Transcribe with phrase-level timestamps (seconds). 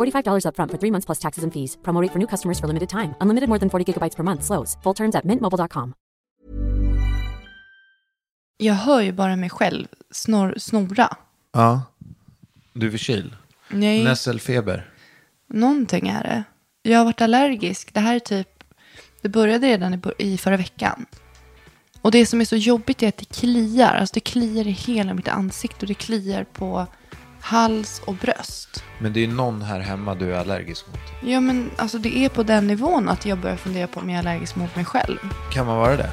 [0.00, 1.76] $45 upfront for three months plus taxes and fees.
[1.82, 3.14] Promo rate for new customers for limited time.
[3.20, 4.42] Unlimited more than 40 gigabytes per month.
[4.44, 4.76] Slows.
[4.82, 5.92] Full terms at mintmobile.com.
[8.56, 11.16] Jag hör ju bara mig själv snor, snora.
[11.52, 11.82] Ja.
[12.72, 13.36] Du är förkyld.
[13.68, 14.90] Nej, Nässelfeber.
[15.46, 16.44] någonting är det.
[16.82, 17.94] Jag har varit allergisk.
[17.94, 18.64] Det här är typ,
[19.22, 21.06] det började redan i, i förra veckan.
[22.02, 23.94] Och det som är så jobbigt är att det kliar.
[23.94, 26.86] Alltså det kliar i hela mitt ansikte och det kliar på
[27.40, 28.84] hals och bröst.
[28.98, 31.30] Men det är någon här hemma du är allergisk mot.
[31.30, 34.14] Ja men alltså det är på den nivån att jag börjar fundera på om jag
[34.14, 35.18] är allergisk mot mig själv.
[35.52, 36.10] Kan man vara det?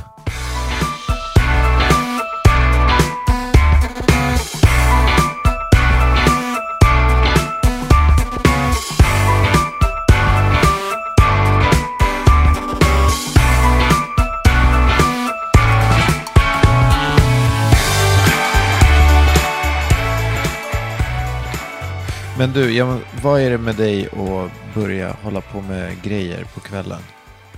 [22.37, 26.59] Men du, ja, vad är det med dig att börja hålla på med grejer på
[26.59, 27.01] kvällen?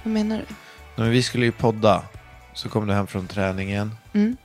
[0.04, 0.44] Vad menar du?
[0.48, 0.56] Nej,
[0.96, 2.04] men vi skulle ju podda.
[2.54, 3.96] Så kom du hem från träningen.
[4.14, 4.38] Mm.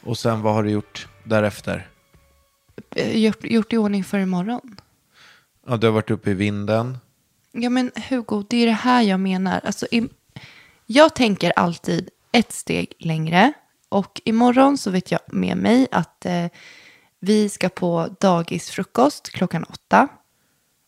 [0.00, 1.88] Och sen vad har du gjort därefter?
[2.96, 4.76] Eh, Gjort, gjort i ordning för imorgon.
[5.66, 6.98] Ja, du har varit uppe i vinden.
[7.52, 9.60] Ja men Hugo, det är det här jag menar.
[9.64, 10.08] Alltså, i,
[10.86, 13.52] jag tänker alltid ett steg längre.
[13.88, 16.46] Och imorgon så vet jag med mig att eh,
[17.20, 20.08] vi ska på dagisfrukost klockan åtta.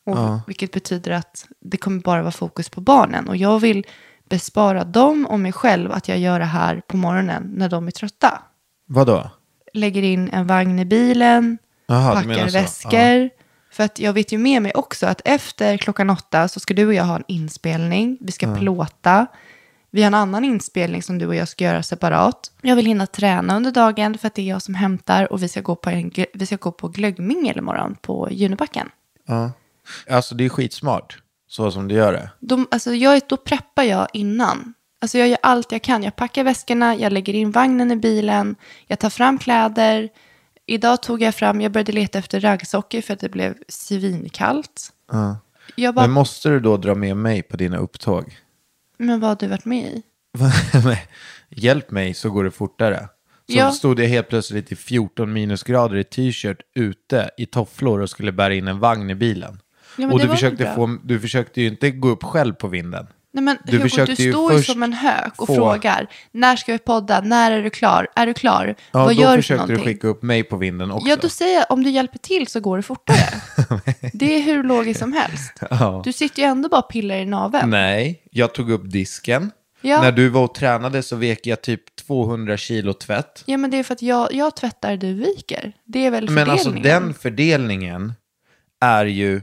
[0.06, 0.40] Och, Ja.
[0.46, 3.28] Vilket betyder att det kommer bara vara fokus på barnen.
[3.28, 3.86] Och jag vill
[4.28, 7.90] bespara dem och mig själv att jag gör det här på morgonen när de är
[7.90, 8.42] trötta.
[8.86, 9.30] Vadå?
[9.72, 11.58] Lägger in en vagn i bilen,
[11.88, 13.30] menar packar väskor.
[13.72, 16.86] För att jag vet ju med mig också att efter klockan åtta så ska du
[16.86, 18.18] och jag ha en inspelning.
[18.20, 19.26] Vi ska plåta.
[19.90, 22.52] Vi har en annan inspelning som du och jag ska göra separat.
[22.62, 25.48] Jag vill hinna träna under dagen för att det är jag som hämtar och vi
[25.48, 28.88] ska gå på, en, vi ska gå på glöggmingel imorgon på Junibacken.
[29.26, 29.52] Ja.
[30.10, 31.22] Alltså det är skitsmart.
[31.48, 32.30] Så som du gör det.
[32.40, 34.74] Då, alltså jag, då preppar jag innan.
[35.00, 36.02] Alltså jag gör allt jag kan.
[36.02, 38.56] Jag packar väskorna, jag lägger in vagnen i bilen,
[38.86, 40.08] jag tar fram kläder.
[40.66, 44.92] Idag tog jag fram, jag började leta efter raggsockor för att det blev svinkallt.
[45.12, 45.92] Ja.
[45.92, 48.38] Bara, Men måste du då dra med mig på dina upptåg?
[49.00, 50.02] Men vad har du varit med i?
[51.48, 53.08] Hjälp mig så går det fortare.
[53.50, 53.70] Så Ja.
[53.72, 58.54] stod jag helt plötsligt i 14 minusgrader i t-shirt ute i tofflor och skulle bära
[58.54, 59.52] in en vagn i bilen.
[59.96, 60.74] Ja, men och det du var försökte, bra.
[60.74, 63.06] få, du försökte ju inte gå upp själv på vinden.
[63.32, 66.06] Nej men Du Hugo, du står ju som en hök och få- frågar.
[66.32, 67.20] När ska vi podda?
[67.20, 68.08] När är du klar?
[68.16, 68.74] Är du klar?
[68.92, 71.08] Ja, vad då gör du för försökte du skicka upp mig på vinden också.
[71.08, 73.16] Ja, då säger jag om du hjälper till så går det fortare.
[74.12, 75.52] det är hur logiskt som helst.
[75.70, 76.02] Ja.
[76.04, 77.70] Du sitter ju ändå bara och pillar i naveln.
[77.70, 79.50] Nej, jag tog upp disken.
[79.80, 80.02] Ja.
[80.02, 83.42] När du var och tränade så vek jag typ 200 kilo tvätt.
[83.46, 85.72] Ja, men det är för att jag, jag tvättar, du viker.
[85.86, 86.76] Det är väl Men fördelningen.
[86.76, 88.12] alltså den fördelningen
[88.80, 89.40] är ju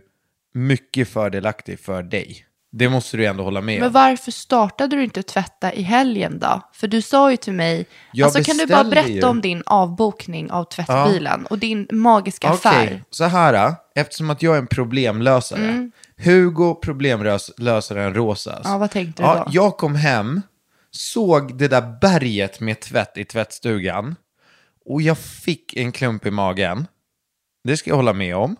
[0.53, 2.43] mycket fördelaktig för dig.
[2.77, 3.93] Det måste du ändå hålla med Men om.
[3.93, 6.61] varför startade du inte tvätta i helgen då?
[6.73, 9.23] För du sa ju till mig, Jag alltså kan du bara berätta ju.
[9.23, 13.03] om din avbokning av tvättbilen och din magiska affär?
[13.09, 13.73] så här.
[13.95, 15.89] Eftersom att jag är en problemlösare.
[16.17, 18.65] Hugo problemlösaren Rosas.
[18.65, 18.71] Mm.
[18.71, 19.47] Ja, vad tänkte du då?
[19.51, 20.41] Jag kom hem,
[20.91, 24.15] såg det där berget med tvätt i tvättstugan.
[24.85, 26.87] Och jag fick en klump i magen.
[27.63, 28.55] Det ska jag hålla med om.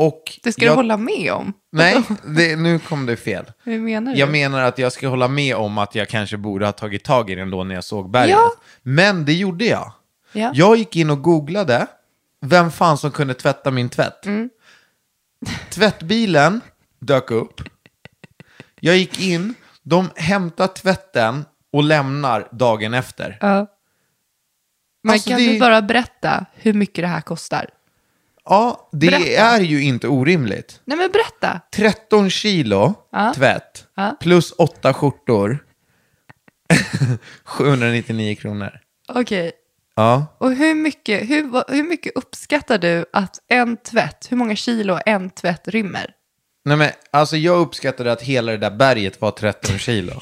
[0.00, 0.72] Och Det ska jag...
[0.72, 1.52] du hålla med om.
[1.72, 2.02] Nej,
[2.36, 3.44] det, nu kom det fel.
[3.64, 4.18] Hur menar du?
[4.18, 7.30] Jag menar att jag ska hålla med om att jag kanske borde ha tagit tag
[7.30, 8.30] i den då när jag såg berget.
[8.30, 8.50] Ja.
[8.82, 9.92] Men det gjorde jag.
[10.32, 10.52] Ja.
[10.54, 11.86] Jag gick in och googlade
[12.40, 14.26] vem fan som kunde tvätta min tvätt.
[15.70, 16.60] Tvättbilen
[16.98, 17.60] dök upp.
[18.80, 23.38] Jag gick in, de hämtar tvätten och lämnar dagen efter.
[23.40, 23.66] Ja.
[25.02, 27.70] Men Alltså, kan det- du bara berätta hur mycket det här kostar?
[28.50, 29.24] Ja, det Berätta.
[29.42, 30.80] är ju inte orimligt.
[30.84, 31.60] Nej men berätta.
[31.74, 33.32] 13 kilo Ja.
[33.36, 34.16] tvätt Ja.
[34.20, 35.58] plus 8 skjortor.
[37.44, 38.70] 799 kronor.
[39.08, 39.52] Okej.
[39.96, 40.26] Ja.
[40.38, 45.30] Och hur mycket, hur, hur mycket uppskattar du att en tvätt, hur många kilo en
[45.30, 46.10] tvätt rymmer?
[46.64, 50.20] Nej men alltså jag uppskattade att hela det där berget var 13 kilo.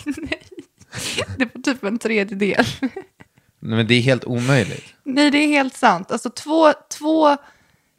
[1.36, 2.64] Det var typ en tredjedel.
[2.80, 4.84] Nej, men det är helt omöjligt.
[5.04, 6.10] Nej, det är helt sant.
[6.12, 7.36] Alltså två, två,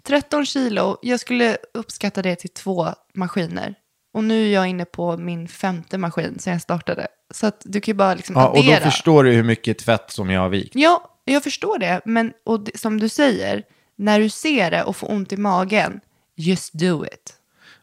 [0.09, 3.75] 13 kilo, jag skulle uppskatta det till två maskiner.
[4.13, 7.07] Och nu är jag inne på min femte maskin sen jag startade.
[7.33, 8.79] Så att du kan ju bara liksom Ja, och då addera.
[8.91, 10.75] förstår du hur mycket tvätt som jag har vikt.
[10.75, 12.01] Ja, jag förstår det.
[12.05, 13.63] Men och det, som du säger,
[13.95, 15.99] när du ser det och får ont i magen,
[16.35, 17.33] just do it.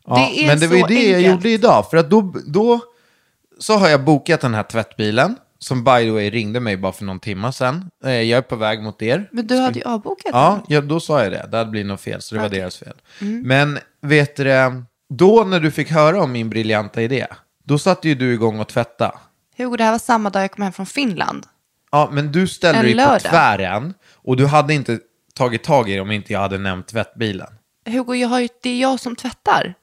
[0.07, 1.35] Ja, det är men det var ju det jag enkelt.
[1.35, 1.91] gjorde idag.
[1.91, 2.81] För att då, då
[3.59, 5.37] så har jag bokat den här tvättbilen.
[5.59, 7.91] Som by the way ringde mig bara för någon timma sedan.
[8.05, 9.29] Eh, Jag är på väg mot er.
[9.33, 11.49] Men du hade ju avbokat Ja, ja, då sa jag det.
[11.51, 12.95] Det hade blivit något fel, så det var deras fel.
[13.21, 13.43] Mm.
[13.43, 14.45] Men vet du
[15.09, 17.27] då när du fick höra om min briljanta idé,
[17.65, 19.19] då satte ju du igång och tvätta.
[19.57, 21.47] Hugo, det här var samma dag jag kom hem från Finland.
[21.91, 24.99] Ja, men du ställde En dig på tvären och du hade inte
[25.35, 27.49] tagit tag i det om inte jag hade nämnt tvättbilen.
[27.87, 29.75] Hugo, jag har ju, det är jag som tvättar.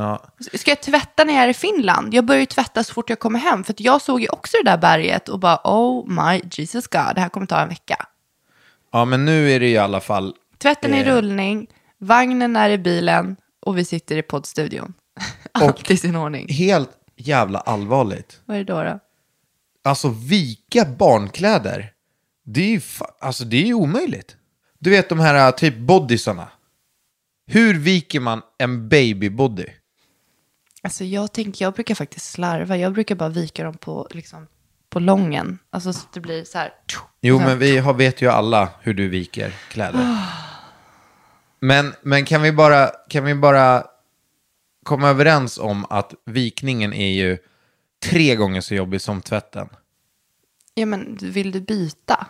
[0.00, 0.24] Ja,
[0.54, 2.14] Ska jag tvätta när jag är i Finland?
[2.14, 3.64] Jag börjar ju tvätta så fort jag kommer hem.
[3.64, 7.20] För jag såg ju också det där berget och bara, oh my Jesus God, det
[7.20, 8.06] här kommer ta en vecka.
[8.92, 10.34] ja men nu är det i alla fall...
[10.58, 11.14] Tvätten är i Eh.
[11.14, 11.66] rullning,
[11.98, 14.94] vagnen är i bilen och vi sitter i poddstudion.
[15.52, 16.48] Allt i sin ordning.
[16.52, 18.40] Helt jävla allvarligt.
[18.44, 18.82] Vad är det då?
[18.84, 19.00] då?
[19.84, 21.90] Alltså vika barnkläder,
[22.44, 22.80] det är ju
[23.20, 24.36] alltså, det är omöjligt.
[24.78, 26.48] Du vet de här typ bodysarna.
[27.46, 29.66] Hur viker man en babybody?
[30.82, 32.76] Alltså jag tänker, jag brukar faktiskt slarva.
[32.76, 34.46] Jag brukar bara vika dem på, liksom,
[34.90, 35.58] på lången.
[35.70, 36.72] Alltså så att det blir så här.
[37.20, 40.16] Jo, men vi har, vet ju alla hur du viker kläder.
[41.60, 43.84] Men, men kan, vi bara, kan vi bara
[44.82, 47.38] komma överens om att vikningen är ju
[48.02, 49.68] tre gånger så jobbig som tvätten?
[50.74, 52.26] Ja men vill du byta?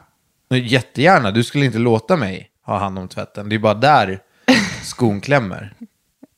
[0.51, 3.49] Jättegärna, du skulle inte låta mig ha hand om tvätten.
[3.49, 4.23] Det är bara där
[4.83, 5.75] skon klämmer.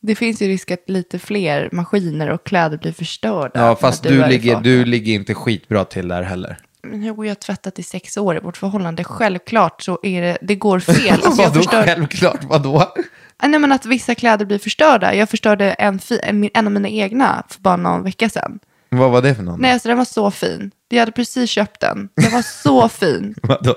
[0.02, 3.50] Det finns ju risk att lite fler maskiner och kläder blir förstörda.
[3.54, 6.56] Ja, fast du, i ligger, du ligger inte skitbra till där heller.
[6.82, 9.04] Men Hugo, jag har tvättat i sex år i vårt förhållande.
[9.04, 11.10] Självklart så är det, det går fel.
[11.24, 12.94] Alltså vadå förstör, självklart, vadå?
[13.42, 15.14] Nej, men att vissa kläder blir förstörda.
[15.14, 18.58] Jag förstörde en, fi, en, en av mina egna för bara någon vecka sedan.
[18.88, 19.60] Vad var det för någon?
[19.60, 20.70] Nej, alltså den var så fin.
[20.88, 22.08] Jag hade precis köpt den.
[22.16, 23.34] Den var så fin.
[23.42, 23.74] Vadå?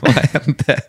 [0.00, 0.80] Vad hände?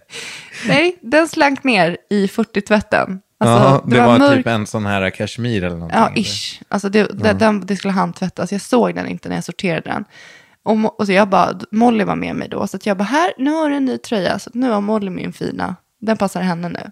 [0.67, 3.19] Nej, den slank ner i 40-tvätten.
[3.39, 5.99] Alltså, ja, det, var, mörk- typ en sån här kashmir eller någonting.
[5.99, 6.61] Ja, ish.
[6.67, 8.51] Alltså det, det, den, det skulle handtvättas.
[8.51, 10.05] Jag såg den inte när jag sorterade den.
[10.63, 12.67] Och, och så jag bara, Molly var med mig då.
[12.67, 14.39] Så att jag bara, här, nu har du en ny tröja.
[14.39, 15.75] Så nu har Molly min fina.
[16.01, 16.91] Den passar henne nu.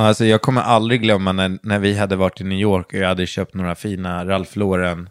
[0.00, 3.08] Alltså jag kommer aldrig glömma när, när vi hade varit i New York och jag
[3.08, 5.08] hade köpt några fina Ralph Lauren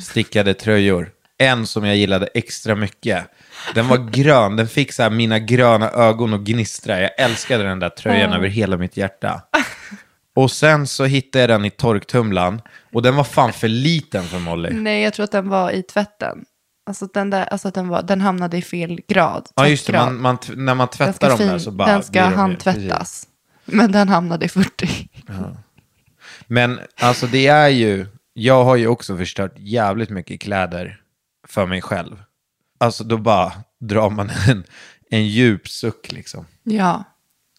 [0.00, 1.10] stickade tröjor.
[1.38, 3.26] En som jag gillade extra mycket.
[3.74, 7.00] Den var grön, den fick så mina gröna ögon att gnistra.
[7.00, 9.42] Jag älskade den där tröjan över hela mitt hjärta.
[10.36, 12.60] Och sen så hittade jag den i torktumlaren
[12.92, 14.70] och den var fan för liten för Molly.
[14.70, 16.44] Nej, jag tror att den var i tvätten.
[16.86, 19.48] Alltså, den, där, alltså den, var, den hamnade i fel grad.
[19.54, 22.22] Ja just det, man, man, när man tvättar dem fin- där så bara Den ska
[22.22, 23.26] handtvättas.
[23.64, 25.08] Men den hamnade i 40.
[26.46, 31.00] Men alltså det är ju, jag har ju också förstört jävligt mycket kläder
[31.48, 32.22] för mig själv.
[32.78, 34.64] Alltså då bara drar man en,
[35.10, 36.46] en djup suck liksom.
[36.62, 37.04] Ja.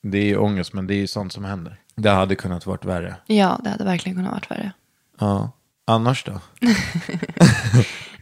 [0.01, 1.79] Det är ju ångest, men det är ju sånt som händer.
[1.97, 3.15] Det hade kunnat varit värre.
[3.25, 4.71] ja, det hade verkligen kunnat varit värre.
[5.19, 5.51] Ja.
[5.87, 6.41] Annars då?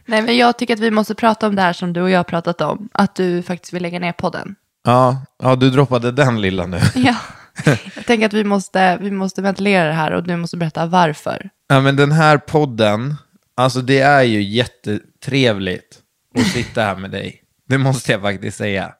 [0.06, 2.18] Nej, men jag tycker att vi måste prata om det här som du och jag
[2.18, 2.88] har pratat om.
[2.92, 4.54] Att du faktiskt vill lägga ner podden.
[4.84, 6.80] Ja, ja du droppade den lilla nu.
[6.94, 7.16] Ja.
[7.94, 11.50] Jag tänker att vi måste, vi måste ventilera det här och du måste berätta varför.
[11.68, 13.14] Ja, men den här podden,
[13.56, 15.98] alltså det är ju jättetrevligt
[16.38, 17.42] att sitta här med dig.
[17.68, 18.92] Det måste jag faktiskt säga.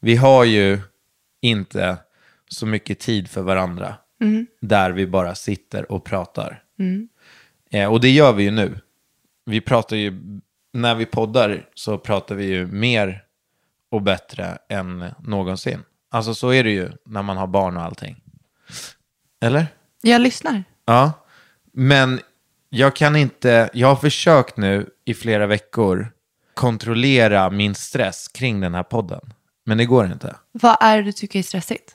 [0.00, 0.80] Vi har ju
[1.42, 1.96] inte
[2.48, 3.94] så mycket tid för varandra.
[4.60, 6.62] Där vi bara sitter och pratar.
[7.70, 8.80] Eh, och det gör vi ju nu.
[9.44, 10.20] Vi pratar ju,
[10.72, 13.24] när vi poddar så pratar vi ju mer
[13.90, 15.82] och bättre än någonsin.
[16.10, 18.22] Alltså så är det ju när man har barn och allting.
[19.40, 19.66] Eller?
[20.02, 20.64] Jag lyssnar.
[20.84, 21.12] Ja,
[21.72, 22.20] men
[22.68, 26.12] jag kan inte, jag har försökt nu i flera veckor
[26.54, 29.32] kontrollera min stress kring den här podden.
[29.64, 30.36] Men det går inte.
[30.52, 31.94] Vad är det du tycker är stressigt?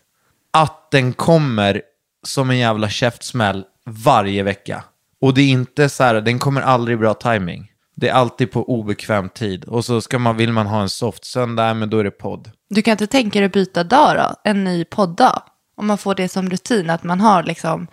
[0.53, 1.81] att den kommer
[2.23, 4.83] som en jävla käftsmäll varje vecka.
[5.21, 7.71] Och det är inte så här, den kommer aldrig bra timing.
[7.95, 9.63] Det är alltid på obekväm tid.
[9.63, 12.51] Och så ska man, vill man ha en soft söndag, men då är det podd.
[12.69, 14.49] Du kan inte tänka dig att byta dag då?
[14.49, 15.43] En ny podddag?
[15.75, 17.87] Om man får det som rutin, att man har liksom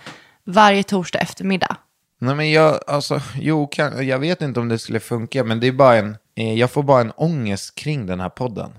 [0.45, 1.77] varje torsdag eftermiddag.
[2.19, 5.67] Nej men jag, alltså, jo, kan, jag vet inte om det skulle funka, men det
[5.67, 8.73] är bara en, eh, jag får bara en ångest kring den här podden.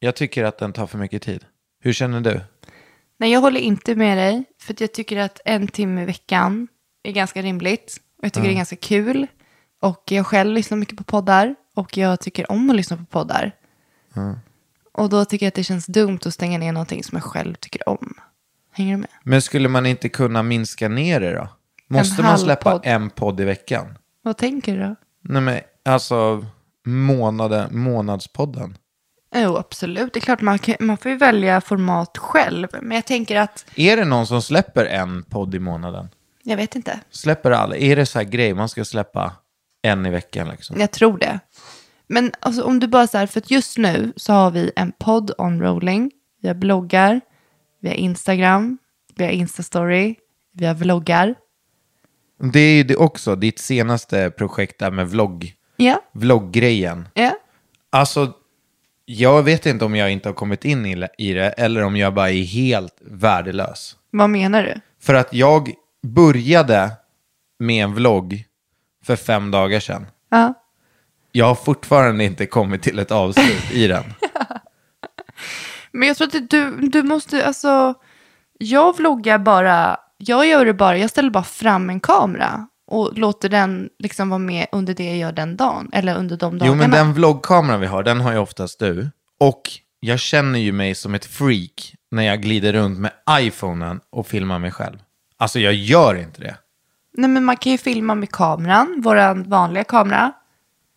[0.00, 1.44] Jag tycker att den tar för mycket tid.
[1.80, 2.40] Hur känner du?
[3.18, 4.44] Nej, jag håller inte med dig.
[4.60, 6.68] För jag tycker att en timme i veckan
[7.02, 8.00] är ganska rimligt.
[8.18, 9.26] Och jag tycker det är ganska kul.
[9.80, 11.54] Och jag själv lyssnar mycket på poddar.
[11.74, 13.52] Och jag tycker om att lyssna på poddar.
[14.92, 17.54] Och då tycker jag att det känns dumt att stänga ner någonting som jag själv
[17.54, 18.14] tycker om.
[18.72, 19.10] Hänger du med?
[19.24, 21.48] Men skulle man inte kunna minska ner det då?
[21.86, 22.80] Måste man släppa podd.
[22.84, 23.98] en podd i veckan?
[24.22, 24.96] Vad tänker du då?
[25.22, 26.46] Nej men alltså
[26.86, 28.76] månaden, månadspodden.
[29.34, 30.12] Jo, absolut.
[30.12, 32.68] Det är klart man, kan, man får ju välja format själv.
[32.82, 36.08] Men jag tänker att, Är det någon som släpper en podd i månaden?
[36.42, 37.00] jag vet inte.
[37.10, 37.76] Släpper alla?
[37.76, 39.32] Är det så här grej man ska släppa
[39.82, 40.80] en i veckan liksom?
[40.80, 41.40] Jag tror det.
[42.06, 44.92] Men alltså, om du bara så här, för att just nu så har vi en
[44.98, 46.10] podd on rolling.
[46.42, 47.20] Vi har bloggar,
[47.80, 48.78] vi har Instagram,
[49.14, 50.14] vi har Instastory,
[50.52, 51.34] vi har vloggar.
[52.52, 57.08] Det är ju det också, ditt senaste projekt där med vlogg, Ja, vlogggrejen.
[57.14, 57.32] ja.
[57.90, 58.32] Alltså,
[59.10, 60.86] jag vet inte om jag inte har kommit in
[61.18, 63.96] i det eller om jag bara är helt värdelös.
[64.10, 64.80] Vad menar du?
[65.02, 65.72] För att jag
[66.02, 66.90] började
[67.58, 68.44] med en vlogg
[69.04, 70.06] för fem dagar sedan.
[70.28, 70.54] Ja.
[71.32, 74.04] Jag har fortfarande inte kommit till ett avslut i den.
[75.92, 77.94] Men jag tror att du, du måste, alltså,
[78.58, 83.48] jag vloggar bara, jag gör det bara, jag ställer bara fram en kamera och låter
[83.48, 86.66] den liksom vara med under det jag gör den dagen, eller under de dagarna.
[86.66, 89.10] Jo, men den vloggkameran vi har, den har ju oftast du.
[89.40, 89.62] Och
[90.00, 94.58] jag känner ju mig som ett freak när jag glider runt med iPhonen och filmar
[94.58, 94.98] mig själv.
[95.36, 96.56] Alltså jag gör inte det.
[97.16, 100.32] Nej, men man kan ju filma med kameran, vår vanliga kamera.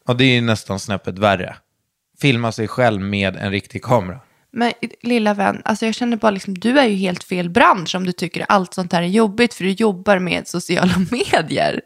[0.08, 1.56] Ja, det är ju nästan snäppet värre.
[2.22, 4.20] Filma sig själv med en riktig kamera.
[4.54, 8.06] Men lilla vän, alltså jag känner bara liksom, du är ju helt fel bransch om
[8.06, 11.82] du tycker allt sånt här är jobbigt för du jobbar med sociala medier.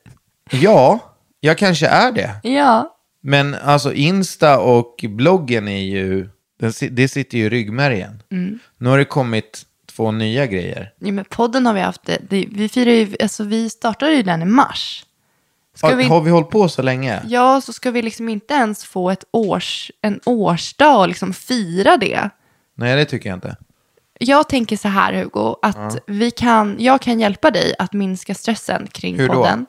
[0.51, 0.99] Ja,
[1.39, 2.35] jag kanske är det.
[2.43, 2.97] Ja.
[3.21, 6.29] Men alltså Insta och bloggen är ju,
[6.91, 8.23] det sitter ju i ryggmärgen.
[8.77, 10.91] Nu har det kommit två nya grejer.
[10.99, 14.41] ja, men podden har vi haft, det, vi firar ju, alltså vi startade ju den
[14.41, 15.05] i mars.
[15.75, 17.21] Ska Har, vi, har vi hållit på så länge?
[17.27, 21.97] Ja, så ska vi liksom inte ens få ett års, en årsdag och liksom fira
[21.97, 22.29] det.
[22.75, 23.55] Nej, det tycker jag inte.
[24.19, 28.87] Jag tänker så här Hugo, att vi kan, jag kan hjälpa dig att minska stressen
[28.91, 29.33] kring Hur då?
[29.33, 29.65] podden.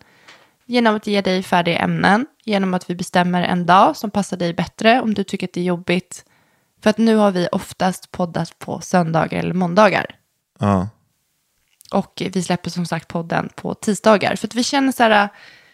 [0.67, 4.55] Genom att ge dig färdiga ämnen, genom att vi bestämmer en dag som passar dig
[4.55, 6.25] bättre om du tycker att det är jobbigt.
[6.83, 10.07] För att nu har vi oftast poddat på söndagar eller måndagar.
[10.59, 10.89] Ja.
[11.93, 14.37] Och vi släpper som sagt podden på tisdagar.
[14.37, 15.29] För att vi känner så här,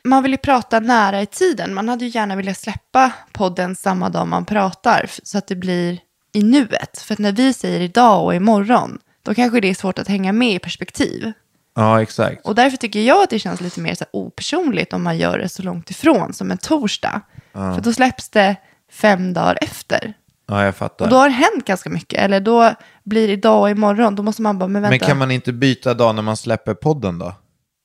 [0.05, 1.75] man vill ju prata nära i tiden.
[1.75, 5.11] Man hade ju gärna velat släppa podden samma dag man pratar.
[5.23, 5.99] Så att det blir
[6.33, 6.99] i nuet.
[6.99, 10.33] För att när vi säger idag och imorgon, då kanske det är svårt att hänga
[10.33, 11.33] med i perspektiv.
[11.75, 12.47] ja, exakt.
[12.47, 15.49] Och därför tycker jag att det känns lite mer så opersonligt om man gör det
[15.49, 17.21] så långt ifrån som en torsdag.
[17.53, 18.57] För då släpps det
[18.93, 20.15] fem dagar efter.
[20.49, 21.05] Ja, jag fattar.
[21.05, 22.19] Och då har det hänt ganska mycket.
[22.19, 22.75] Eller då
[23.05, 24.15] blir det idag och imorgon.
[24.17, 24.91] Då måste man bara, men vänta.
[24.91, 27.35] Men kan man inte byta dag när man släpper podden då?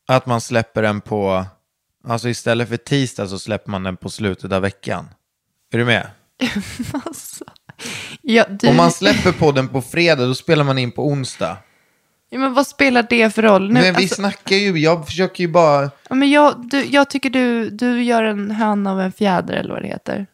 [0.08, 1.46] Att man släpper den på,
[2.08, 5.08] alltså istället för tisdag så släpper man den på slutet av veckan.
[5.74, 6.08] Är du med?
[7.06, 7.46] Alltså.
[8.30, 11.58] Ja, du, Om man släpper podden på fredag då spelar man in på onsdag.
[12.30, 13.68] ja, men vad spelar det för roll?
[13.68, 17.10] Nu, Men vi alltså, snackar ju, jag försöker ju bara, ja, men jag, du, jag
[17.10, 20.26] tycker du, du gör en höna av en fjäder eller vad det heter.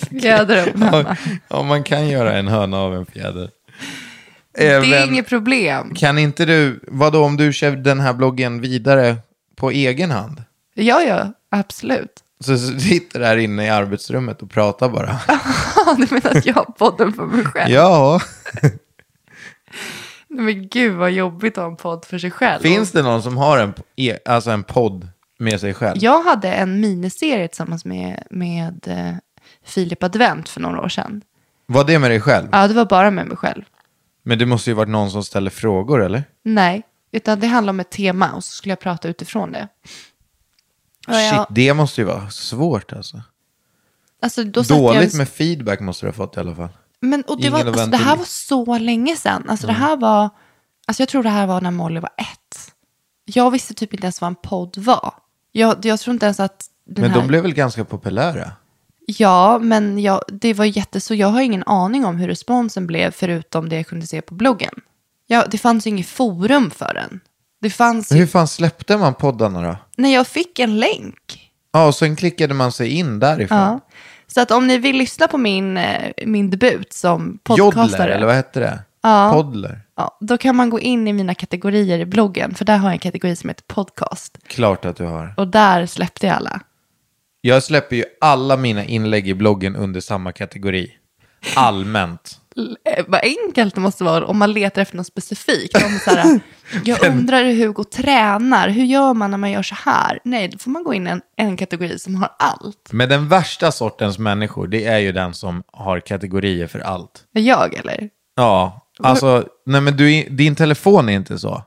[0.20, 1.16] fjäder av en höna.
[1.48, 3.50] ja man kan göra en höna av en fjäder.
[4.58, 5.94] Det är Även- inget problem.
[5.94, 9.16] Kan inte du, vadå om du kör den här bloggen vidare
[9.56, 10.42] på egen hand?
[10.74, 12.22] Ja, ja, absolut.
[12.40, 15.20] Så sitter där inne i arbetsrummet och pratar bara.
[15.96, 17.72] du menar att jag har podden för mig själv?
[17.72, 18.20] ja.
[20.28, 22.62] Nej, Men gud vad jobbigt att ha en podd för sig själv.
[22.62, 25.96] Finns det någon som har en, e- alltså en podd med sig själv?
[26.00, 29.14] Jag hade en miniserie tillsammans med, med eh,
[29.64, 31.22] Filip Advent för några år sedan.
[31.66, 32.48] Var det med dig själv?
[32.52, 33.62] Ja, det var bara med mig själv.
[34.22, 36.24] Men det måste ju varit någon som ställer frågor, eller?
[36.42, 39.68] Nej, utan det handlar om ett tema och så skulle jag prata utifrån det.
[41.06, 43.22] Och jag- Shit, det måste ju vara svårt alltså.
[44.22, 46.68] alltså, då Dåligt jag, med feedback måste du ha fått i alla fall.
[47.00, 49.44] Men och det, var, alltså, det här var så länge sedan.
[49.48, 50.30] Alltså, det här var,
[50.86, 52.72] alltså, jag tror det här var när Molly var ett.
[53.24, 55.14] Jag visste typ inte ens vad en podd var.
[55.52, 57.18] Jag, jag tror inte ens att den Men här...
[57.20, 58.52] de blev väl ganska populära?
[59.06, 63.10] Ja, men jag, det var jätte, så jag har ingen aning om hur responsen blev
[63.10, 64.74] förutom det jag kunde se på bloggen.
[65.26, 67.20] Ja, det fanns ju inget forum för den.
[67.66, 69.76] Det fanns Men ju, hur fan släppte man poddarna då?
[69.96, 71.50] när jag fick en länk.
[71.72, 73.58] Ja, och sen klickade man sig in därifrån.
[73.58, 73.80] Ja.
[74.26, 78.14] Så att om ni vill lyssna på min, eh, min debut som Jodler, podcastare.
[78.14, 78.78] eller vad hette det?
[79.02, 79.30] Ja.
[79.32, 79.80] Poddler.
[79.96, 82.92] Ja, då kan man gå in i mina kategorier i bloggen, för där har jag
[82.92, 84.38] en kategori som heter podcast.
[84.46, 85.34] Klart att du har.
[85.36, 86.60] Och där släppte jag alla.
[87.40, 90.90] Jag släpper ju alla mina inlägg i bloggen under samma kategori.
[91.56, 92.40] Allmänt.
[92.84, 95.76] Eh, Vad enkelt det måste vara om man letar efter något specifikt.
[95.84, 96.40] Om så här,
[96.84, 100.20] jag undrar hur Hugo tränar, hur gör man när man gör så här?
[100.24, 102.88] Nej, då får man gå in i en, en kategori som har allt.
[102.90, 107.24] Men den värsta sortens människor, det är ju den som har kategorier för allt.
[107.32, 108.08] Jag eller?
[108.34, 111.62] Ja, alltså, nej men du, din telefon är inte så.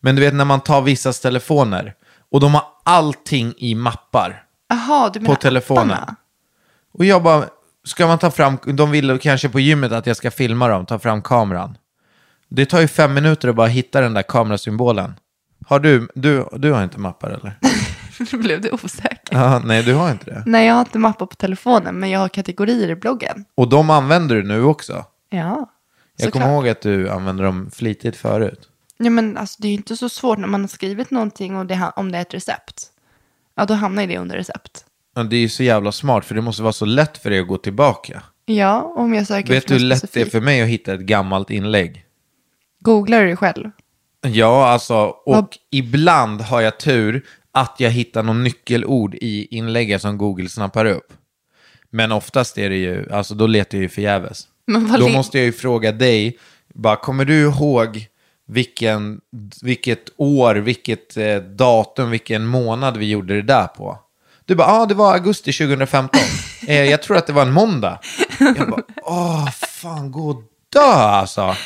[0.00, 1.94] Men du vet när man tar vissas telefoner
[2.30, 4.42] och de har allting i mappar.
[4.68, 5.90] Jaha, du menar telefonen.
[5.90, 6.16] apparna?
[6.94, 7.44] Och jag bara,
[7.88, 10.98] ska man ta fram, de vill kanske på gymmet att jag ska filma dem, ta
[10.98, 11.78] fram kameran.
[12.48, 15.14] Det tar ju fem minuter att bara hitta den där kamerasymbolen.
[15.66, 17.58] Har du, du, du har inte mappar eller?
[18.32, 19.18] Nu blev du osäker.
[19.38, 20.42] Ja, nej, du har inte det.
[20.46, 23.44] Nej, jag har inte mappar på telefonen, men jag har kategorier i bloggen.
[23.54, 25.04] Och de använder du nu också.
[25.30, 25.70] Ja,
[26.16, 28.60] Jag kommer ihåg att du använde dem flitigt förut.
[28.96, 31.66] Ja, men alltså, det är ju inte så svårt när man har skrivit någonting och
[31.66, 32.82] det, ha- om det är ett recept.
[33.54, 34.84] Ja, då hamnar ju det under recept.
[35.18, 37.48] Ja, Det är så jävla smart för det måste vara så lätt för dig att
[37.48, 38.22] gå tillbaka.
[38.46, 41.00] Ja, om jag söker Vet du hur lätt det är för mig att hitta ett
[41.00, 42.04] gammalt inlägg?
[42.80, 43.70] Googlar du det själv?
[44.26, 50.02] Ja, alltså, och Vad- ibland har jag tur att jag hittar någon nyckelord i inlägget
[50.02, 51.12] som Google snappar upp.
[51.90, 54.48] Men oftast är det ju, alltså då letar jag ju förgäves.
[54.98, 56.38] Då måste jag ju fråga dig,
[56.74, 58.06] bara kommer du ihåg
[58.46, 59.20] vilken,
[59.62, 63.98] vilket år, vilket eh, datum, vilken månad vi gjorde det där på?
[64.48, 66.20] Du bara, ja ah, det var augusti 2015.
[66.68, 67.98] eh, jag tror att det var en måndag.
[68.38, 71.56] Jag bara, åh fan gå och dö alltså.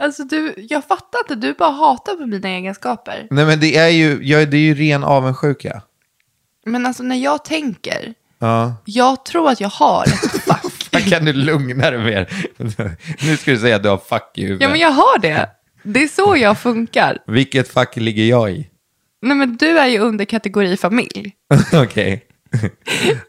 [0.00, 3.26] Alltså du, jag fattar inte, du bara hatar på mina egenskaper.
[3.30, 5.82] Nej men det är ju, jag, det är ju ren avundsjuka.
[6.66, 8.74] Men alltså när jag tänker, Ja.
[8.84, 10.42] jag tror att jag har ett
[10.90, 11.08] fack.
[11.10, 12.28] Kan du lugna dig mer?
[13.26, 14.62] nu ska du säga att du har fack i huvudet.
[14.62, 15.48] ja men jag har det.
[15.82, 17.18] Det är så jag funkar.
[17.26, 18.68] Vilket fack ligger jag i?
[19.20, 21.32] Nej men du är ju under kategori familj.
[21.72, 22.24] Okej.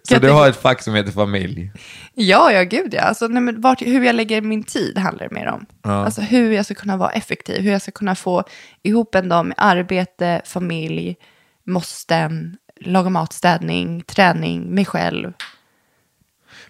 [0.04, 1.72] Så Jag du har ett fack som heter familj?
[2.14, 3.02] Ja, ja gud ja.
[3.02, 5.66] Alltså, nej, men vart, hur jag lägger min tid handlar det mer om.
[5.82, 8.44] Alltså hur jag ska kunna vara effektiv, hur jag ska kunna få
[8.84, 11.16] ihop en dag med arbete, familj,
[11.64, 15.34] måsten, laga mat, städning, träning, mig själv.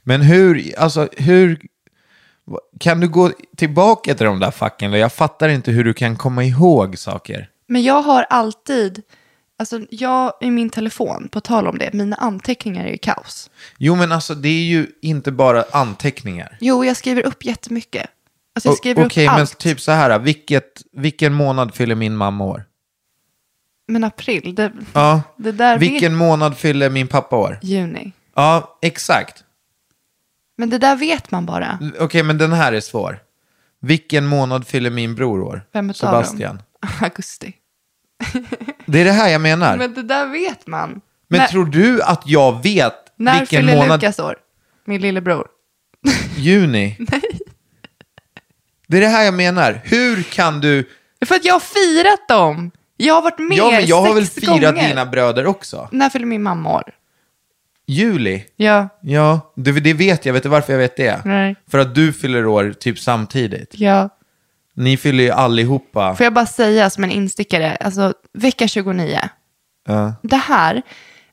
[0.03, 1.62] Men hur, alltså hur,
[2.79, 4.91] kan du gå tillbaka till de där facken?
[4.91, 7.49] Jag fattar inte hur du kan komma ihåg saker.
[7.69, 9.01] Men jag har alltid,
[9.60, 13.49] alltså jag i min telefon, på tal om det, mina anteckningar är ju kaos.
[13.77, 16.58] Jo men alltså det är ju inte bara anteckningar.
[16.62, 18.10] Jo, jag skriver upp jättemycket.
[18.55, 19.58] Alltså jag skriver Okej, upp men allt.
[19.58, 22.63] typ så här, vilket, vilken månad fyller min mamma år?
[23.88, 25.21] Men april, det, Ja.
[25.38, 26.17] det där Vilken vet...
[26.19, 27.60] månad fyller min pappa år?
[27.62, 28.12] Juni.
[28.36, 29.43] Ja, exakt.
[30.58, 31.79] Men det där vet man bara.
[31.99, 33.19] Okej, men den här är svår.
[33.82, 35.62] Vilken månad fyller min bror år?
[35.73, 36.62] Vem utav Sebastian.
[37.01, 37.53] Augusti.
[38.86, 39.69] Det är det här jag menar.
[39.77, 41.01] Men, Men det där vet man.
[41.27, 44.01] när, tror du att jag vet när vilken fyller månad?
[44.01, 44.36] Lukas år?
[44.86, 45.47] Min lillebror.
[46.38, 46.95] Juni.
[46.99, 47.21] Nej.
[48.88, 49.82] Det är det här jag menar.
[49.84, 50.89] Hur kan du...
[51.25, 52.71] För att jag har firat dem.
[52.97, 54.88] Jag har varit med Ja, men jag har väl sex firat gånger.
[54.89, 55.89] dina bröder också.
[55.91, 56.84] När fyller min mamma år?
[57.88, 58.43] Juli.
[58.55, 58.89] Ja.
[59.01, 60.34] Ja, det, det vet jag.
[60.34, 61.21] Vet du varför jag vet det?
[61.25, 61.55] Nej.
[61.71, 63.73] För att du fyller år typ samtidigt.
[63.77, 64.10] Ja.
[64.80, 66.15] Ni fyller ju allihopa.
[66.15, 69.20] Får jag bara säga som en instickare, alltså vecka 29.
[69.88, 70.13] Ja.
[70.24, 70.82] Det här,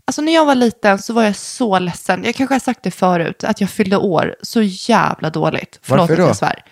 [0.05, 2.25] alltså när jag var liten så var jag så ledsen.
[2.25, 5.79] Jag kanske har sagt det förut, att jag fyllde år så jävla dåligt.
[5.83, 6.27] Förlåt Varför att då?
[6.27, 6.65] jag svär.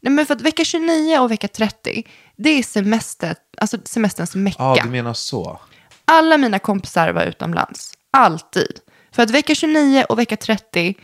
[0.00, 4.56] Nej men för att vecka 29 och vecka 30, det är semester, alltså semesterns mecka.
[4.62, 5.60] ja, du menar så.
[6.04, 7.92] Alla mina kompisar var utomlands.
[8.12, 8.80] Alltid.
[9.12, 10.94] För att vecka 29 och vecka 30,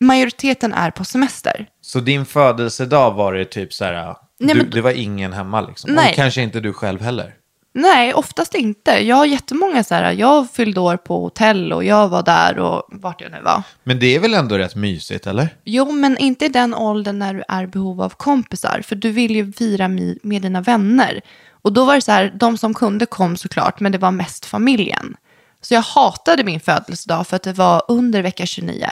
[0.00, 1.68] majoriteten är på semester.
[1.80, 5.60] Så din födelsedag var det typ så här, Nej, du, men- det var ingen hemma
[5.60, 5.92] liksom?
[5.92, 6.10] Nej.
[6.10, 7.34] Och kanske inte du själv heller?
[7.72, 8.90] Nej, oftast inte.
[8.90, 12.82] Jag har jättemånga så här, jag fyllde år på hotell och jag var där och
[12.88, 13.62] vart jag nu var.
[13.84, 15.48] Men det är väl ändå rätt mysigt, eller?
[15.64, 18.82] Jo, men inte i den åldern när du är i behov av kompisar.
[18.84, 19.88] För du vill ju fira
[20.22, 21.20] med dina vänner.
[21.62, 24.46] Och då var det så här, de som kunde kom såklart, men det var mest
[24.46, 25.16] familjen.
[25.60, 28.86] Så jag hatade min födelsedag för att det var under vecka 29.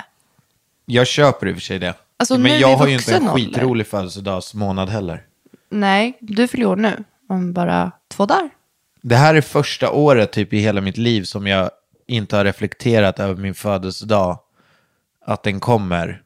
[0.87, 1.95] Jag köper i och för sig det.
[2.17, 3.45] Alltså, Men jag har ju inte en ålder.
[3.45, 5.23] skitrolig födelsedagsmånad heller.
[5.71, 7.05] Nej, du fyller år nu.
[7.29, 8.51] Om bara två dagar.
[9.03, 11.71] Det här är första året typ i hela mitt liv som jag
[12.07, 14.39] inte har reflekterat över min födelsedag.
[15.27, 16.23] att den kommer.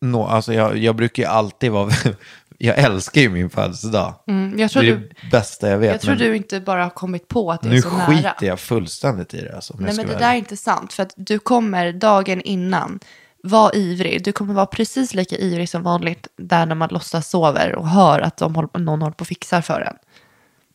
[0.00, 1.90] Nå, alltså jag, jag brukar ju alltid vara...
[2.58, 4.14] jag älskar ju min födelsedag.
[4.26, 5.90] Mm, jag tror, det är du, det bästa jag vet.
[5.90, 8.34] jag tror du inte bara har kommit på att det är nu så skiter nära.
[8.40, 9.54] jag fullständigt i det.
[9.54, 10.92] Alltså, Nej, men det där är inte sant.
[10.92, 13.00] För att du kommer dagen innan
[13.48, 14.24] vara ivrig.
[14.24, 18.20] Du kommer vara precis lika ivrig som vanligt där när man låtsas sover och hör
[18.20, 19.96] att de håller, någon håller på och fixar för en.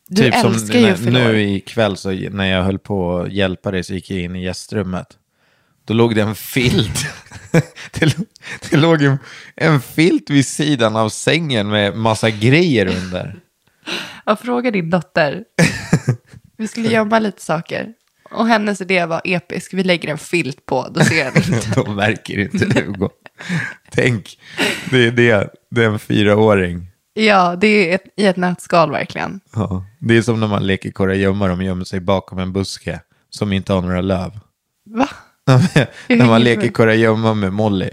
[0.07, 1.19] Du typ som älskar ju när- förlor.
[1.19, 4.43] Nu ikväll så när jag höll på att hjälpa dig så gick jag in i
[4.43, 5.17] gästrummet.
[5.85, 7.05] Då låg det en filt.
[7.99, 8.25] det, låg,
[8.69, 9.17] det låg en,
[9.55, 13.39] en filt vid sidan av sängen med massa grejer under.
[14.25, 15.43] Jag frågade din dotter.
[16.57, 17.93] Vi skulle gömma lite saker.
[18.33, 19.73] Och hennes idé var episk.
[19.73, 21.69] Vi lägger en filt på, då ser jag inte.
[21.75, 23.09] Då märker inte Hugo.
[23.91, 24.39] Tänk,
[24.91, 25.49] det är det.
[25.71, 26.87] Det är en fyraåring.
[27.13, 29.39] Ja, det är ett, i ett nötskal verkligen.
[29.55, 29.85] Ja.
[29.99, 31.47] Det är som när man leker kurragömma.
[31.47, 34.31] De gömmer sig bakom en buske som inte har några löv.
[34.85, 35.09] Va?
[36.07, 37.89] när man leker kurragömma med Molly.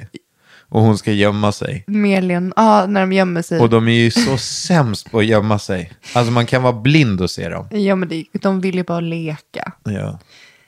[0.71, 1.85] Och hon ska gömma sig.
[1.87, 3.61] Mer Leon, ja, när de gömmer sig.
[3.61, 5.93] Och de är ju så sämst på att gömma sig.
[6.15, 7.69] Alltså man kan vara blind och se dem.
[7.71, 9.73] Ja, men det, de vill ju bara leka.
[9.85, 10.19] Ja.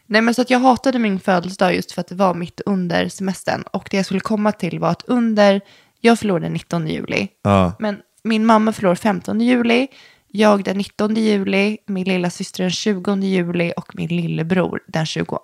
[0.07, 3.09] Nej, men så att jag hatade min födelsedag just för att det var mitt under
[3.09, 3.63] semestern.
[3.63, 5.61] Och det jag skulle komma till var att under,
[6.01, 7.29] jag förlorade den 19 juli.
[7.43, 7.73] Ja.
[7.79, 9.89] Men min mamma förlorar 15 juli,
[10.29, 15.39] jag den 19 juli, min lilla syster den 20 juli och min lillebror den 22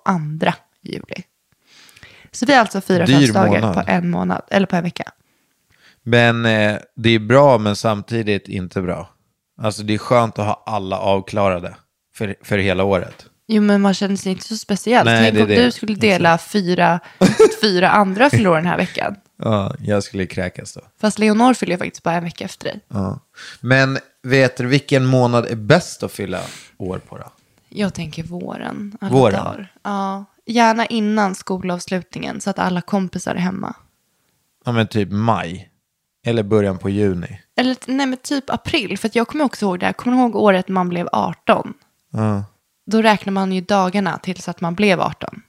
[0.81, 1.23] juli.
[2.31, 3.73] Så vi har alltså fyra Dyr födelsedagar månad.
[3.75, 5.11] på en månad, eller på en vecka.
[6.03, 9.09] Men eh, det är bra men samtidigt inte bra.
[9.61, 11.75] Alltså det är skönt att ha alla avklarade
[12.15, 13.25] för, för hela året.
[13.47, 15.05] Jo, men man känner sig inte så speciell.
[15.05, 15.65] Nej, Tänk det om det.
[15.65, 16.99] du skulle dela fyra,
[17.61, 19.15] fyra andra förlorar den här veckan.
[19.43, 20.81] Ja, jag skulle kräkas då.
[21.01, 22.79] Fast Leonor fyller faktiskt bara en vecka efter dig.
[22.87, 23.19] Ja.
[23.61, 26.39] Men vet du vilken månad är bäst att fylla
[26.77, 27.31] år på då?
[27.69, 28.97] Jag tänker våren.
[29.01, 29.43] Alla Våren?
[29.43, 29.71] Dagar.
[29.83, 33.75] Ja, gärna innan skolavslutningen så att alla kompisar är hemma.
[34.65, 35.69] Ja men typ maj.
[36.25, 37.39] Eller början på juni.
[37.57, 38.97] Eller nej, men typ april.
[38.97, 39.93] För att jag kommer också ihåg det här.
[39.93, 41.73] Kommer du ihåg året man blev 18?
[42.11, 42.43] Ja,
[42.85, 45.41] Då räknar man ju dagarna tills att man blev 18.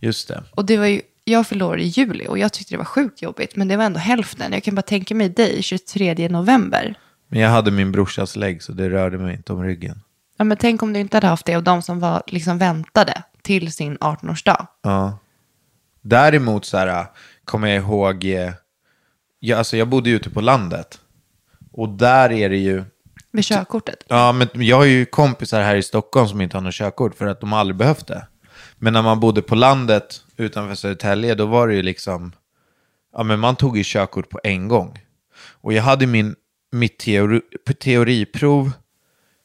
[0.00, 0.42] just det.
[0.50, 3.56] Och det var ju, jag förlorade i juli och jag tyckte det var sjukt jobbigt.
[3.56, 4.52] Men det var ändå hälften.
[4.52, 6.94] Jag kan bara tänka mig dig 23 november.
[7.28, 10.02] Men jag hade min brorsas lägg så det rörde mig inte om ryggen.
[10.36, 13.22] Ja, men tänk om du inte hade haft det och de som var, liksom väntade
[13.42, 14.66] till sin 18-årsdag.
[14.82, 15.18] Ja.
[16.02, 17.06] Däremot så här,
[17.44, 18.52] kommer jag ihåg, eh,
[19.40, 21.00] jag, alltså jag bodde ju ute på landet.
[21.72, 22.84] Och där är det ju,
[23.30, 24.04] Med körkortet.
[24.08, 27.26] ja men jag har ju kompisar här i Stockholm som inte har något körkort för
[27.26, 28.26] att de aldrig behövt det.
[28.76, 32.32] Men när man bodde på landet utanför Södertälje då var det ju liksom,
[33.12, 34.98] ja men man tog ju körkort på en gång.
[35.60, 36.34] Och jag hade min,
[36.72, 37.40] mitt teori,
[37.80, 38.72] teoriprov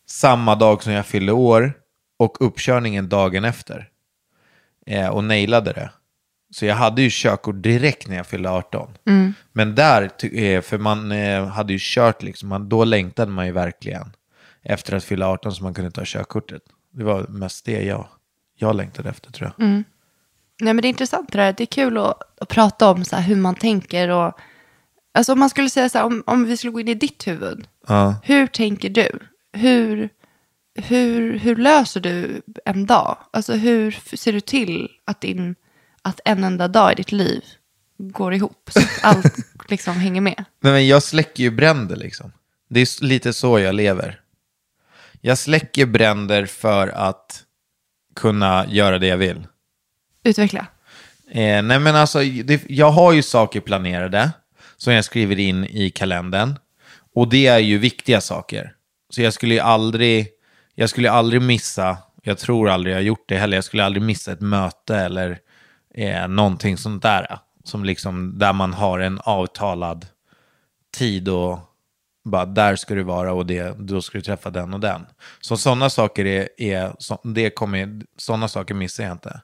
[0.08, 1.74] samma dag som jag fyllde år
[2.18, 3.90] och uppkörningen dagen efter.
[4.86, 5.90] Eh, och nailade det.
[6.54, 8.98] Så jag hade ju körkort direkt när jag fyllde 18.
[9.52, 13.52] Men där, eh, för man eh, hade ju kört liksom, man, då längtade man ju
[13.52, 14.12] verkligen
[14.64, 16.62] efter att fylla 18 så man kunde ta körkortet.
[16.92, 18.08] Det var mest det jag,
[18.56, 19.68] jag längtade efter tror jag.
[20.62, 21.54] Nej, men det är intressant det där.
[21.58, 24.10] Det är kul att, att prata om så här, hur man tänker.
[24.10, 24.40] Och,
[25.14, 27.28] alltså om man skulle säga så här, om, om vi skulle gå in i ditt
[27.28, 27.68] huvud.
[27.88, 28.16] Ja.
[28.24, 29.10] Hur tänker du?
[29.54, 30.10] Hur,
[30.76, 33.18] hur, hur löser du en dag?
[33.32, 35.56] Alltså hur ser du till att, din,
[36.02, 37.44] att en enda dag i ditt liv
[37.98, 38.70] går ihop?
[38.74, 39.36] Så att allt
[39.70, 40.46] liksom hänger med.
[40.60, 42.32] Nej, men jag släcker ju bränder liksom.
[42.70, 44.20] Det är lite så jag lever.
[45.22, 47.44] Jag släcker bränder för att
[48.16, 49.48] kunna göra det jag vill.
[50.24, 50.68] Utveckla.
[51.32, 54.32] Eh, nej men alltså, det, jag har ju saker planerade
[54.78, 56.56] som jag skriver in i kalendern.
[57.16, 58.74] Och det är ju viktiga saker.
[59.10, 60.28] Så jag skulle ju aldrig,
[60.76, 64.32] jag skulle aldrig missa, jag tror aldrig jag gjort det heller, jag skulle aldrig missa
[64.32, 65.40] ett möte eller
[65.96, 67.40] eh, någonting sånt där.
[67.64, 70.06] Som liksom, där man har en avtalad
[70.98, 71.60] tid och
[72.26, 75.06] bara där ska du vara och det, då ska du träffa den och den.
[75.42, 79.42] Så sådana saker är, är så, det kommer, sådana saker missar jag inte.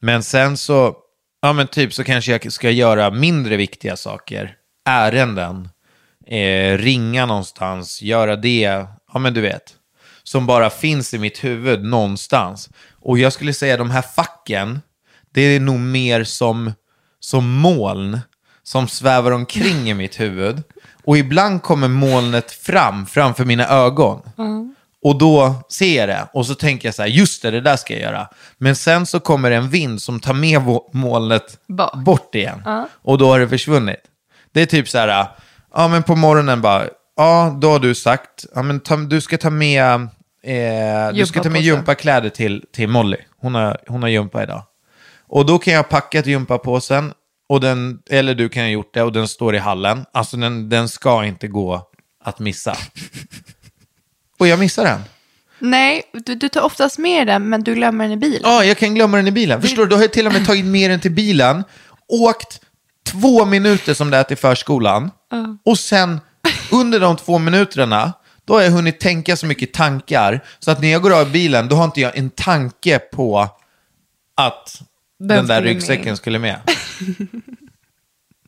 [0.00, 0.96] Men sen så,
[1.42, 5.68] ja men typ så kanske jag ska göra mindre viktiga saker, ärenden,
[6.26, 9.74] eh, ringa någonstans, göra det, ja men du vet,
[10.24, 12.70] som bara finns i mitt huvud någonstans.
[13.00, 14.80] Och jag skulle säga de här facken,
[15.32, 16.72] det är nog mer som,
[17.20, 18.20] som moln
[18.62, 20.62] som svävar omkring i mitt huvud.
[21.04, 24.22] Och ibland kommer molnet fram framför mina ögon.
[25.02, 27.76] Och då ser jag det och så tänker jag så här, just det, det där
[27.76, 28.28] ska jag göra.
[28.58, 31.58] Men sen så kommer en vind som tar med molnet
[32.04, 32.62] bort igen.
[33.02, 34.00] Och då har det försvunnit.
[34.52, 35.26] Det är typ så här,
[35.74, 39.38] ja men på morgonen bara, ja då har du sagt, ja men ta, du ska
[39.38, 39.94] ta med,
[40.42, 43.16] eh, du ska ta med gympakläder till, till Molly.
[43.40, 44.62] Hon har, hon har gympa idag.
[45.28, 47.12] Och då kan jag packa till gympapåsen,
[47.48, 50.04] Och den, eller du kan ha gjort det och den står i hallen.
[50.12, 51.88] Alltså den, den ska inte gå
[52.24, 52.76] att missa.
[54.38, 55.00] Och jag missar den.
[55.58, 58.40] Nej, du, du tar oftast med den, men du glömmer den i bilen.
[58.44, 59.62] Ja, jag kan glömma den i bilen.
[59.62, 59.88] Förstår du?
[59.88, 61.64] Då har jag till och med tagit med den till bilen,
[62.08, 62.60] åkt
[63.06, 65.10] två minuter som det är till förskolan.
[65.64, 66.20] Och sen
[66.72, 68.12] under de två minuterna,
[68.44, 70.44] då har jag hunnit tänka så mycket tankar.
[70.58, 73.48] Så att när jag går av bilen, då har inte jag en tanke på
[74.36, 74.82] att
[75.18, 76.16] den, där skulle ryggsäcken med.
[76.18, 76.60] skulle med.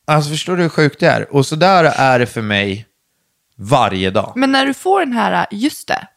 [0.05, 1.35] alltså förstår du hur sjukt det är?
[1.35, 2.87] Och så där är det för mig
[3.57, 4.33] varje dag.
[4.37, 6.09] Men när du får den här, just det,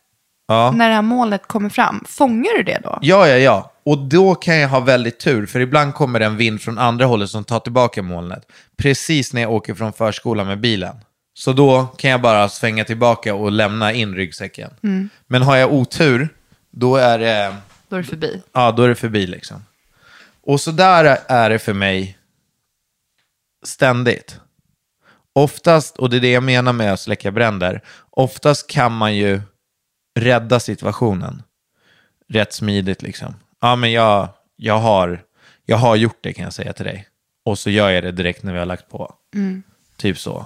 [0.48, 0.72] Ja.
[0.72, 3.00] när det här målet kommer fram, fångar du det då?
[3.02, 3.72] Ja, ja, ja.
[3.86, 7.06] Och då kan jag ha väldigt tur, för ibland kommer det en vind från andra
[7.06, 8.44] hållet som tar tillbaka molnet.
[8.78, 10.96] Precis när jag åker från förskolan med bilen.
[11.40, 14.72] Så då kan jag bara svänga tillbaka och lämna in ryggsäcken.
[15.28, 16.30] Men har jag otur,
[16.72, 17.56] då är det,
[17.88, 18.42] Då är det förbi.
[18.52, 19.66] ja, då är det förbi liksom.
[20.42, 22.18] Och så där är det för mig
[23.66, 24.40] ständigt.
[25.34, 29.42] Oftast, och det är det jag menar med att släcka bränder, oftast kan man ju
[30.20, 31.44] rädda situationen
[32.28, 33.36] rätt smidigt liksom.
[33.62, 35.22] Ja, men jag, jag, har,
[35.66, 37.08] jag har gjort det kan jag säga till dig.
[37.46, 39.16] Och så gör jag det direkt när vi har lagt på.
[39.98, 40.46] Typ så.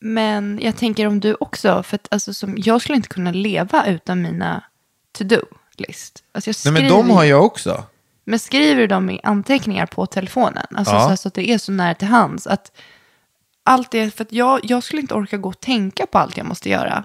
[0.00, 3.86] Men jag tänker om du också, för att alltså, som, jag skulle inte kunna leva
[3.86, 4.64] utan mina
[5.18, 6.22] to-do-list.
[6.32, 7.84] Alltså, jag Nej, skriver, men de har jag också.
[8.24, 10.66] men skriver du dem i anteckningar på telefonen?
[10.74, 11.00] Alltså Ja.
[11.02, 12.46] så, här, så att det är så nära till hands.
[12.46, 12.72] Att
[13.64, 16.46] allt det, för att jag, jag skulle inte orka gå och tänka på allt jag
[16.46, 17.04] måste göra.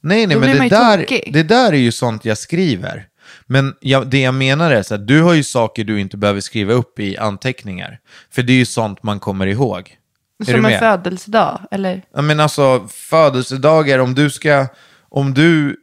[0.00, 1.30] Nej, nej, Då men det där, tokig.
[1.32, 3.08] det där är ju sånt jag skriver.
[3.46, 6.40] Men jag, det jag menar är så att du har ju saker du inte behöver
[6.40, 7.98] skriva upp i anteckningar.
[8.30, 9.96] För det är ju sånt man kommer ihåg.
[10.38, 12.02] Är Som en födelsedag, eller?
[12.14, 14.66] Ja, men alltså födelsedagar, om du ska,
[15.08, 15.76] om du,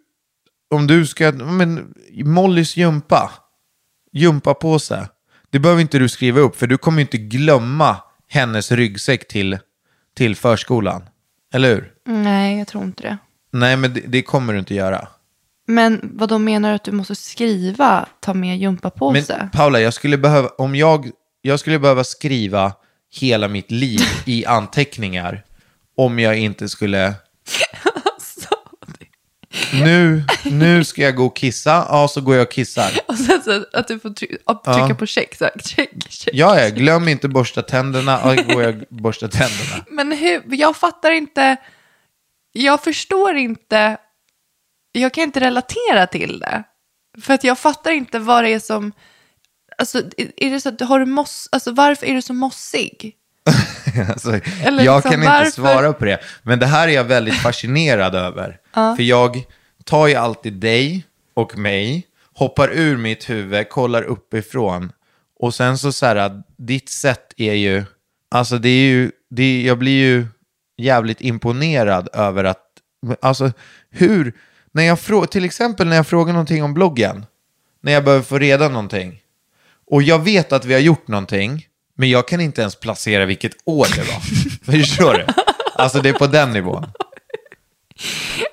[0.74, 1.94] om du ska, men
[2.26, 3.32] Mollys jumpa,
[4.12, 5.10] gympapåse.
[5.50, 7.98] Det behöver inte du skriva upp, för du kommer inte glömma
[8.30, 9.58] hennes ryggsäck till,
[10.16, 11.04] till förskolan.
[11.54, 11.92] Eller hur?
[12.06, 13.18] Nej, jag tror inte det.
[13.52, 15.08] Nej, men det, det kommer du inte göra.
[15.68, 19.38] Men vad de menar du att du måste skriva, ta med gympapåse?
[19.40, 21.10] Men Paula, jag skulle behöva, om jag,
[21.42, 22.74] jag skulle behöva skriva
[23.14, 25.44] hela mitt liv i anteckningar
[25.98, 27.14] om jag inte skulle...
[29.74, 32.92] Nu, nu ska jag gå och kissa, ja så går jag och kissar.
[33.08, 36.34] Och sen så att du får try- trycka på check, så här, check, check.
[36.34, 39.86] Ja, ja, glöm inte borsta tänderna, ja går jag och borstar tänderna.
[39.90, 41.58] Men hur, jag fattar inte,
[42.52, 43.98] jag förstår inte,
[44.92, 46.64] jag kan inte relatera till det.
[47.22, 48.92] För att jag fattar inte vad det är som,
[49.82, 50.02] alltså
[50.38, 53.14] är det så att, har du moss, alltså varför är du så mossig?
[54.10, 56.20] Alltså, Eller jag liksom, kan inte varför- svara på det.
[56.44, 58.58] Men det här är jag väldigt fascinerad över.
[58.74, 59.44] För jag
[59.86, 64.92] tar ju alltid dig och mig, hoppar ur mitt huvud, kollar uppifrån.
[65.40, 67.84] Och sen så så här, ditt sätt är ju,
[68.32, 70.28] alltså det är ju, det är, jag blir ju
[70.78, 72.64] jävligt imponerad över att,
[73.22, 73.52] alltså
[73.90, 74.34] hur,
[74.72, 77.26] när jag frå, till exempel när jag frågar någonting om bloggen,
[77.82, 79.22] när jag behöver få reda någonting.
[79.92, 81.66] Och jag vet att vi har gjort någonting,
[81.98, 84.20] men jag kan inte ens placera vilket år det var.
[84.80, 85.26] Förstår du?
[85.76, 86.88] Alltså det är på den nivån.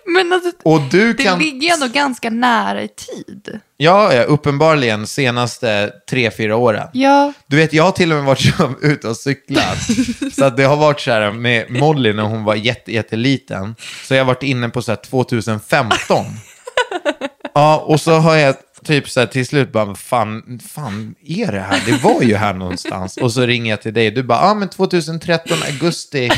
[0.07, 1.38] Men alltså, Och du det kan...
[1.38, 3.61] ligger ändå ganska nära i tid.
[3.77, 6.88] Ja, ja, uppenbarligen senaste tre, fyra åren.
[6.92, 9.79] Ja, Du vet, jag har till och med varit så ute och cyklat.
[10.37, 13.74] så att det har varit så här med Molly när hon var jätte, jätteliten.
[14.05, 16.24] Så jag har varit inne på så här 2015.
[17.55, 18.55] ja, och så har jag
[18.88, 21.83] typ så här till slut bara, vad fan, fan är det här?
[21.87, 23.16] Det var ju här någonstans.
[23.16, 24.11] Och så ringer jag till dig.
[24.11, 26.31] Du bara, ja ah, men 2013, augusti.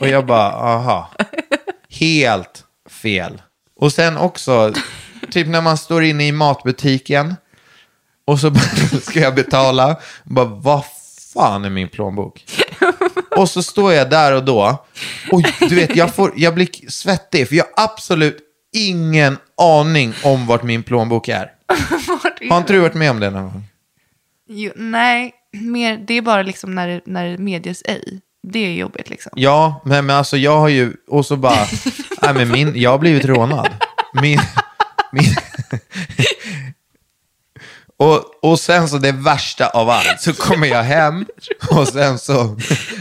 [0.00, 1.10] Och jag bara, aha.
[1.88, 3.42] Helt fel.
[3.80, 4.72] Och sen också,
[5.30, 7.36] typ när man står inne i matbutiken.
[8.26, 8.54] Och så
[9.02, 9.96] ska jag betala.
[10.24, 10.84] Bara, vad
[11.34, 12.44] fan är min plånbok?
[13.36, 14.84] Och så står jag där och då.
[15.32, 17.48] Och du vet, jag, får, jag blir svettig.
[17.48, 18.38] För jag har absolut
[18.72, 21.50] ingen aning om vart min plånbok är
[22.50, 23.64] Har inte du varit med om det någon gång?
[24.48, 28.20] Jo, nej, mer, det är bara liksom när, det- när det medges ej.
[28.42, 29.32] Det är jobbigt liksom.
[29.34, 31.66] Ja, men, men alltså jag har ju, och så bara,
[32.22, 33.68] nej men min, jag har blivit rånad.
[34.22, 34.40] Min,
[35.12, 35.24] min,
[37.96, 41.26] och, och sen så det värsta av allt, så kommer jag hem
[41.70, 42.58] och sen så,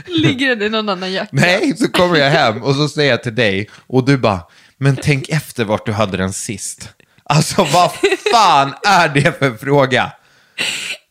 [0.08, 1.30] Ligger den i någon annan jacka?
[1.32, 4.40] nej, så kommer jag hem och så säger jag till dig och du bara,
[4.78, 6.90] men tänk efter vart du hade den sist.
[7.30, 7.92] Alltså vad
[8.32, 10.12] fan är det för fråga?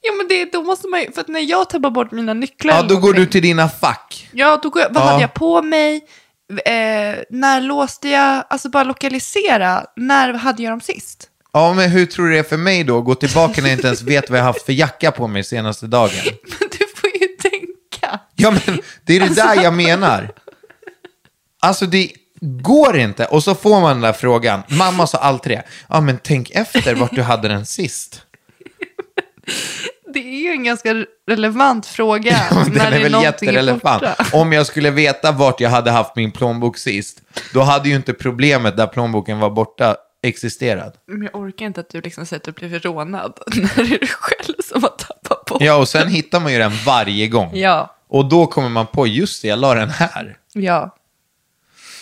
[0.01, 2.75] Ja, men det, då måste man ju, för att när jag tappar bort mina nycklar
[2.75, 4.29] Ja, då går du till dina fack.
[4.33, 5.07] Ja, då går jag, vad Ja.
[5.09, 5.97] hade jag på mig?
[6.65, 8.45] Eh, när låste jag?
[8.51, 9.85] Alltså bara lokalisera.
[9.97, 11.29] När hade jag dem sist?
[11.53, 13.03] Ja, men hur tror du det är för mig då?
[13.03, 15.87] Gå tillbaka när jag inte ens vet vad jag haft för jacka på mig senaste
[15.87, 16.11] dagen.
[16.61, 17.29] Men du får ju
[18.41, 20.31] Ja, men det är det där jag menar.
[21.61, 23.25] Alltså det går inte.
[23.25, 24.63] Och så får man den där frågan.
[24.69, 25.63] Mamma sa alltid det.
[25.89, 28.23] Ja, men tänk efter vart du hade den sist.
[30.15, 32.37] Det är ju en ganska relevant fråga.
[32.51, 34.03] Den när är det väl jätterelevant.
[34.33, 37.23] Om jag skulle veta vart jag hade haft min plånbok sist,
[37.55, 40.95] då hade ju inte problemet där plånboken var borta existerat.
[41.07, 43.99] Men jag orkar inte att du liksom säger att du blivit rånad när det är
[44.01, 45.63] du själv som har tappat bort.
[45.63, 47.51] Ja, och sen hittar man ju den varje gång.
[47.57, 50.37] Ja, Och då kommer man på, just det, jag la den här.
[50.55, 50.95] ja.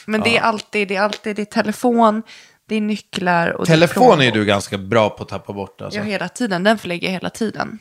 [0.07, 2.23] Men det är alltid, det är alltid, det är telefon,
[2.69, 5.81] det är nycklar och Telefon är ju du ganska bra på att tappa bort.
[5.81, 5.99] Alltså.
[5.99, 6.62] Ja, hela tiden.
[6.64, 7.79] Den förlägger jag hela tiden.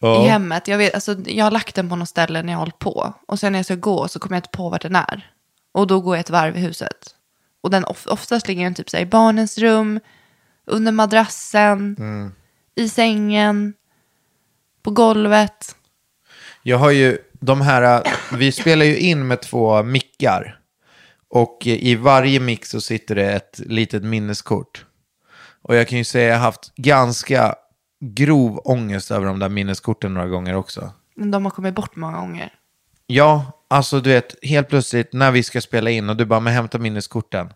[0.00, 0.24] Ja.
[0.24, 0.68] I hemmet.
[0.68, 3.14] Jag, vet, alltså, jag har lagt den på något ställe när jag har hållit på.
[3.28, 5.30] Och sen när jag ska gå så kommer jag inte på vart den är.
[5.72, 7.14] Och då går jag ett varv i huset.
[7.62, 10.00] Och den of, oftast ligger den typ så här, i barnens rum,
[10.66, 12.32] under madrassen, Mm.
[12.74, 13.74] i sängen,
[14.82, 15.76] på golvet.
[16.62, 18.02] Jag har ju de här,
[18.36, 20.58] vi spelar ju in med två mickar.
[21.30, 24.84] Och i varje mick så sitter det ett litet minneskort.
[25.62, 27.54] Och jag kan ju säga att jag har haft ganska
[28.00, 30.92] grov ångest över de där minneskorten några gånger också.
[31.16, 32.52] Men de har kommit bort många gånger.
[33.06, 36.52] Ja, alltså du vet, helt plötsligt när vi ska spela in och du bara, men
[36.52, 37.52] hämta minneskorten.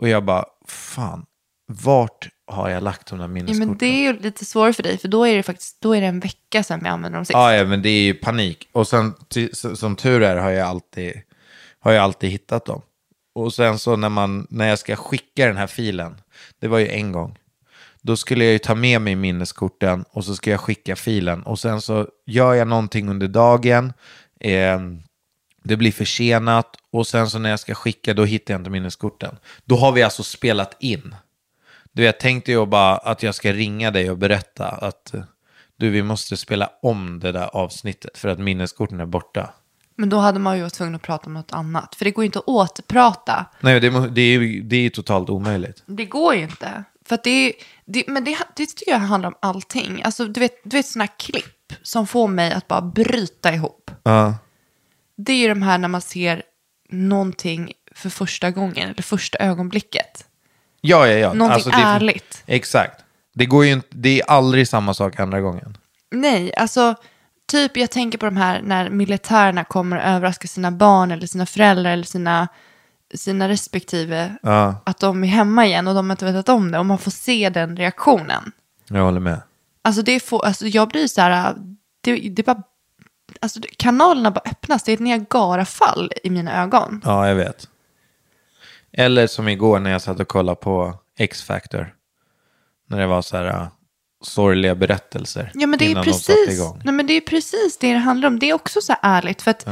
[0.00, 1.26] Och jag bara, fan,
[1.66, 3.68] vart har jag lagt de där Ja, minneskorten?
[3.68, 6.00] men det är ju lite svårare för dig, för då är det faktiskt då är
[6.00, 7.32] det en vecka sedan vi använde dem sist.
[7.32, 8.68] Ja, ja, men det är ju panik.
[8.72, 9.14] Och sen,
[9.74, 11.12] som tur är, har jag alltid,
[11.80, 12.82] har jag alltid hittat dem.
[13.34, 16.20] Och sen så när, man, när jag ska skicka den här filen,
[16.58, 17.38] det var ju en gång,
[18.02, 21.42] då skulle jag ju ta med mig minneskorten och så ska jag skicka filen.
[21.42, 23.92] Och sen så gör jag någonting under dagen,
[24.40, 24.80] eh,
[25.62, 29.36] det blir försenat och sen så när jag ska skicka då hittar jag inte minneskorten.
[29.64, 31.14] Då har vi alltså spelat in.
[31.92, 35.22] Du vet, tänkte jag bara att jag ska ringa dig och berätta att eh,
[35.76, 39.54] du, vi måste spela om det där avsnittet för att minneskorten är borta.
[39.96, 41.94] Men då hade man ju varit tvungen att prata om något annat.
[41.94, 43.46] För det går ju inte att återprata.
[43.60, 45.82] Nej, det, det, är, det är totalt omöjligt.
[45.86, 46.84] Det går ju inte.
[47.08, 47.52] För det
[47.84, 50.02] det, men det, det tycker jag handlar om allting.
[50.02, 53.90] Alltså, du vet, du vet sådana klipp som får mig att bara bryta ihop.
[54.02, 54.34] Ja.
[55.16, 56.42] Det är ju de här när man ser
[56.90, 60.26] någonting för första gången, eller första ögonblicket.
[60.80, 61.32] Ja, ja, ja.
[61.32, 62.42] Någonting det är- ärligt.
[62.46, 63.04] Exakt.
[63.34, 65.78] Det, går ju inte, det är aldrig samma sak andra gången.
[66.10, 66.94] Nej, alltså
[67.54, 71.46] typ jag tänker på de här när militärerna kommer och överraskar sina barn eller sina
[71.46, 72.48] föräldrar eller sina,
[73.14, 74.36] sina respektive.
[74.42, 76.98] Ja, Att de är hemma igen och de har inte vetat om det och man
[76.98, 78.52] får se den reaktionen.
[78.88, 79.42] jag håller med.
[79.82, 81.54] Alltså, det får, alltså jag blir så här,
[82.00, 82.62] det, det bara,
[83.40, 87.00] alltså kanalerna bara öppnas, det är ett Niagarafall i mina ögon.
[87.04, 87.68] Ja, jag vet.
[88.92, 91.94] Eller som igår när jag satt och kollade på X-Factor.
[92.88, 93.68] När det var så här
[94.24, 95.50] sorgliga berättelser.
[95.54, 96.80] Ja men det är de precis, igång.
[96.84, 98.38] nej men det är precis det det handlar om.
[98.38, 99.66] Det är också så här ärligt för att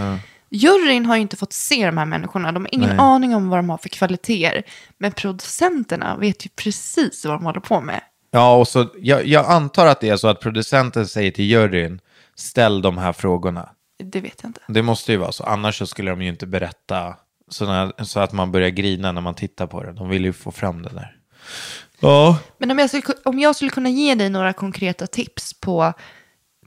[0.50, 2.52] juryn har ju inte fått se de här människorna.
[2.52, 2.98] De har ingen Nej.
[2.98, 4.62] aning om vad de har för kvaliteter.
[4.98, 8.00] Men producenterna vet ju precis vad de håller på med.
[8.30, 12.00] Ja, och så, jag, jag antar att det är så att producenten säger till juryn,
[12.34, 13.68] ställ de här frågorna.
[14.04, 14.60] Det vet jag inte.
[14.68, 17.16] Det måste ju vara så, annars så skulle de ju inte berätta
[17.50, 19.92] såna, så att man börjar grina när man tittar på det.
[19.92, 21.16] De vill ju få fram det där.
[22.02, 22.38] Ja.
[22.58, 25.92] Men om jag, skulle, om jag skulle kunna ge dig några konkreta tips på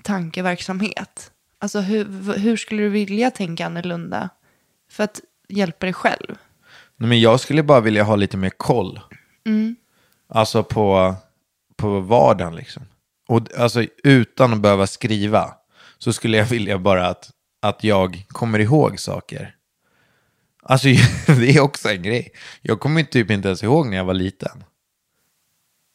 [0.04, 1.32] tankeverksamhet.
[1.60, 4.30] Alltså hur, hur skulle du vilja tänka annorlunda?
[4.92, 6.36] För att hjälpa dig själv.
[6.98, 9.00] Nej, men jag skulle bara vilja ha lite mer koll.
[9.46, 9.76] Mm.
[10.30, 11.16] Alltså på,
[11.76, 12.84] på vardagen liksom.
[13.28, 15.54] Och alltså utan att behöva skriva
[15.98, 19.56] så skulle jag vilja bara att, att jag kommer ihåg saker.
[20.64, 20.88] Alltså
[21.28, 22.32] det är också en grej.
[22.62, 24.64] Jag kommer typ inte ens ihåg när jag var liten.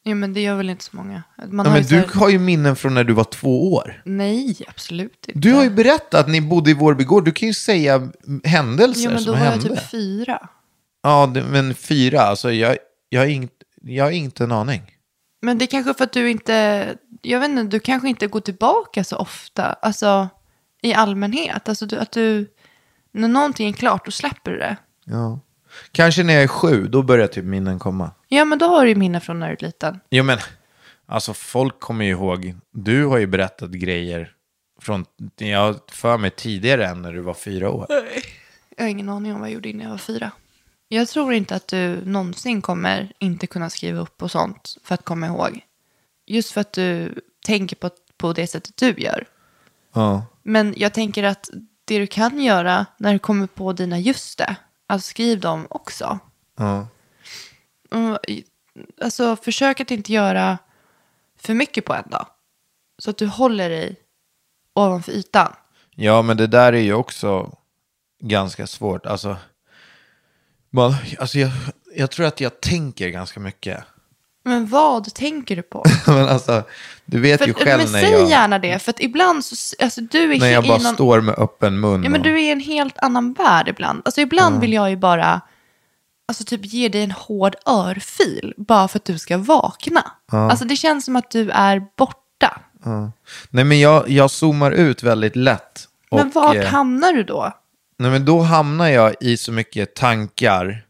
[0.03, 1.23] Ja men det gör väl inte så många.
[1.49, 4.03] Man Ja, har men du här- har ju minnen från när du var två år.
[4.05, 5.41] Nej, absolut inte.
[5.41, 7.25] Du har ju berättat att ni bodde i Vårby gård.
[7.25, 8.09] Du kan ju säga
[8.45, 9.69] händelser Jo men då som var jag hände.
[9.69, 10.49] typ fyra.
[11.03, 12.21] Ja, men fyra.
[12.21, 12.77] Alltså jag,
[13.09, 14.83] jag, har inget, jag har inte en aning.
[15.43, 16.87] Men det är kanske för att du inte,
[17.23, 19.65] jag vet inte, du kanske inte går tillbaka så ofta.
[19.65, 20.29] Alltså
[20.83, 21.69] i allmänhet.
[21.69, 22.47] Alltså du, att du,
[23.13, 24.77] när någonting är klart då släpper du det.
[25.05, 25.41] Ja.
[25.93, 28.11] Kanske när jag är sju, då börjar typ minnen komma.
[28.33, 30.01] Ja men då har du ju minnen från när du är liten.
[30.11, 30.39] Jo men,
[31.07, 32.55] alltså folk kommer ju ihåg.
[32.71, 34.33] Du har ju berättat grejer
[34.81, 35.05] från,
[35.37, 37.87] jag för mig tidigare än när du var fyra år.
[38.77, 40.33] Jag har ingen aning om vad jag gjorde innan jag var fyra.
[40.89, 45.05] Jag tror inte att du någonsin kommer inte kunna skriva upp och sånt för att
[45.05, 45.61] komma ihåg.
[46.27, 47.15] Just för att du
[47.47, 49.27] tänker på, på det sättet du gör.
[49.93, 50.27] Ja.
[50.43, 51.51] Men jag tänker att
[51.85, 54.57] det du kan göra när du kommer på dina just det,
[54.87, 56.19] alltså skriv dem också.
[56.59, 56.87] Ja.
[57.95, 58.19] Mm,
[59.03, 60.59] Alltså försök att inte göra
[61.41, 62.27] för mycket på en dag.
[62.99, 63.97] Så att du håller dig
[64.75, 65.53] ovanför ytan.
[65.95, 67.57] Ja, men det där är ju också
[68.23, 69.07] ganska svårt.
[69.07, 69.37] Alltså,
[70.71, 71.51] man, alltså jag,
[71.97, 73.85] jag tror att jag tänker ganska mycket.
[74.43, 75.85] Men vad tänker du på?
[76.07, 76.63] men alltså,
[77.05, 79.77] du vet För, ju själv men när säg jag, gärna det, för att ibland så,
[79.85, 82.05] alltså du är när jag bara någon, står med öppen mun.
[82.05, 84.03] Ja, men och- du är i en helt annan värld ibland.
[84.05, 85.41] Alltså ibland vill jag ju bara,
[86.31, 90.13] alltså typ ge dig en hård örfil, bara för att du ska vakna.
[90.33, 92.61] Alltså det känns som att du är borta.
[93.51, 95.89] Nej, men jag, jag zoomar ut väldigt lätt.
[96.11, 97.53] Men och, vart eh, hamnar du då?
[97.99, 100.85] Nej, men då hamnar jag i så mycket tankar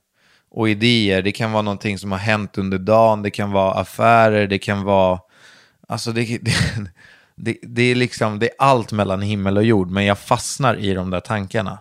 [0.51, 1.23] och idéer.
[1.23, 4.83] Det kan vara någonting som har hänt under dagen, det kan vara affärer, det kan
[4.83, 5.19] vara...
[5.89, 6.53] Alltså det, det,
[7.35, 10.95] det, det är liksom, det är allt mellan himmel och jord, men jag fastnar i
[10.95, 11.79] de där tankarna.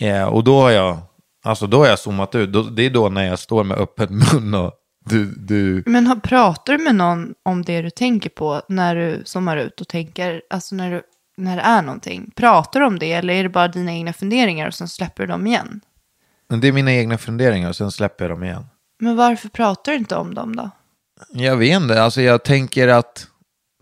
[0.00, 0.98] Eh, och då har jag,
[1.42, 2.52] alltså då har jag zoomat ut.
[2.52, 4.72] Då, det är då när jag står med öppen mun och
[5.04, 5.82] du, du...
[5.86, 9.80] Men har, pratar du med någon om det du tänker på när du zoomar ut
[9.80, 11.02] och tänker, alltså när, du,
[11.36, 12.30] när det är någonting?
[12.36, 15.32] Pratar du om det eller är det bara dina egna funderingar och sen släpper du
[15.32, 15.80] dem igen?
[16.48, 18.66] Men det är mina egna funderingar och sen släpper jag dem igen.
[19.00, 20.70] Men varför pratar du inte om dem då?
[21.32, 23.26] Jag vet inte, alltså jag tänker att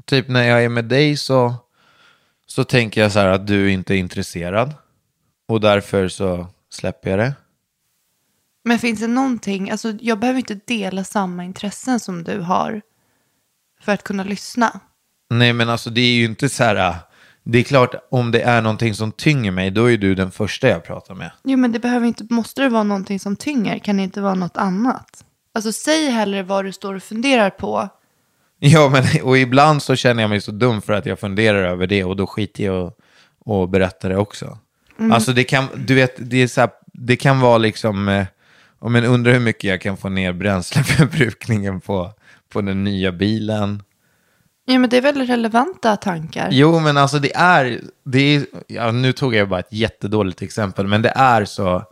[0.04, 1.54] typ när jag är med dig så,
[2.46, 4.74] så tänker jag så här att du inte är intresserad.
[5.48, 7.32] Och därför så släpper jag det.
[8.68, 12.82] Men finns det någonting, alltså jag behöver inte dela samma intressen som du har
[13.80, 14.80] för att kunna lyssna.
[15.30, 16.94] Nej men alltså det är ju inte så här,
[17.44, 20.68] det är klart om det är någonting som tynger mig då är du den första
[20.68, 21.30] jag pratar med.
[21.44, 23.78] Jo men det behöver inte, måste det vara någonting som tynger?
[23.78, 25.24] Kan det inte vara något annat?
[25.54, 27.88] Alltså säg hellre vad du står och funderar på.
[28.58, 31.86] Ja men och ibland så känner jag mig så dum för att jag funderar över
[31.86, 32.98] det och då skiter jag och,
[33.44, 34.58] och berättar det också.
[35.12, 38.26] Alltså det kan, du vet, det, är så här, det kan vara liksom,
[38.78, 42.12] om man undrar hur mycket jag kan få ner bränsleförbrukningen på,
[42.48, 43.82] på den nya bilen.
[44.64, 46.48] Ja men det är väl relevanta tankar.
[46.52, 50.86] Jo, men alltså det är, det är ja, nu tog jag bara ett jättedåligt exempel,
[50.86, 51.84] men det är så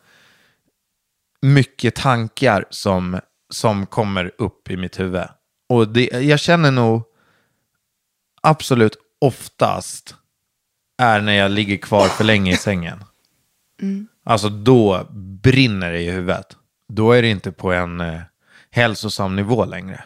[1.43, 3.21] mycket tankar som,
[3.51, 5.29] som kommer upp i mitt huvud.
[5.69, 7.03] Och det, jag känner nog
[8.43, 10.15] absolut oftast
[11.03, 13.05] är när jag ligger kvar för länge i sängen.
[14.25, 15.07] Alltså då
[15.43, 16.57] brinner det i huvudet.
[16.89, 18.21] Då är det inte på en eh,
[18.71, 20.05] hälsosam nivå längre.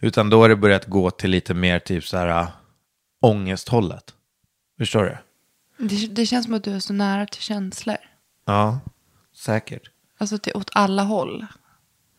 [0.00, 2.48] Utan då har det börjat gå till lite mer typ så här äh,
[3.22, 4.04] ångesthållet.
[4.78, 5.16] Förstår du?
[5.88, 7.96] Det, det känns som att du är så nära till känslor.
[8.46, 8.80] Ja,
[9.36, 9.90] säkert.
[10.18, 11.46] Alltså till, åt alla håll.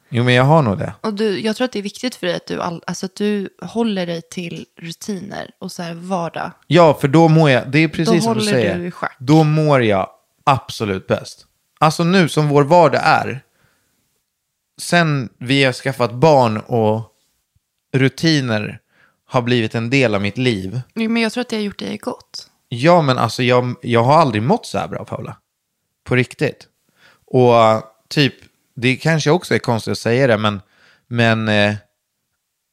[0.10, 0.94] Jo, men jag har nog det.
[1.02, 3.16] Och du, jag tror att det är viktigt för dig att du, all, alltså att
[3.16, 6.52] du håller dig till rutiner och så här vardag.
[6.68, 8.78] Ja, för då mår jag, det är precis Då som du håller säger.
[8.78, 9.16] du i schack.
[9.20, 10.10] Då mår jag
[10.44, 11.47] absolut bäst.
[11.80, 13.44] Alltså nu som vår vardag är,
[14.82, 17.14] sen vi har skaffat barn och
[17.94, 18.80] rutiner
[19.26, 20.82] har blivit en del av mitt liv.
[20.96, 22.50] Jo, Men jag tror att det har gjort dig gott.
[22.70, 25.38] Ja, men alltså jag, jag har aldrig mått så här bra, Paula.
[26.04, 26.68] På riktigt.
[27.26, 27.54] Och
[28.10, 28.34] typ,
[28.76, 30.62] det kanske också är konstigt att säga det, men,
[31.08, 31.76] men eh,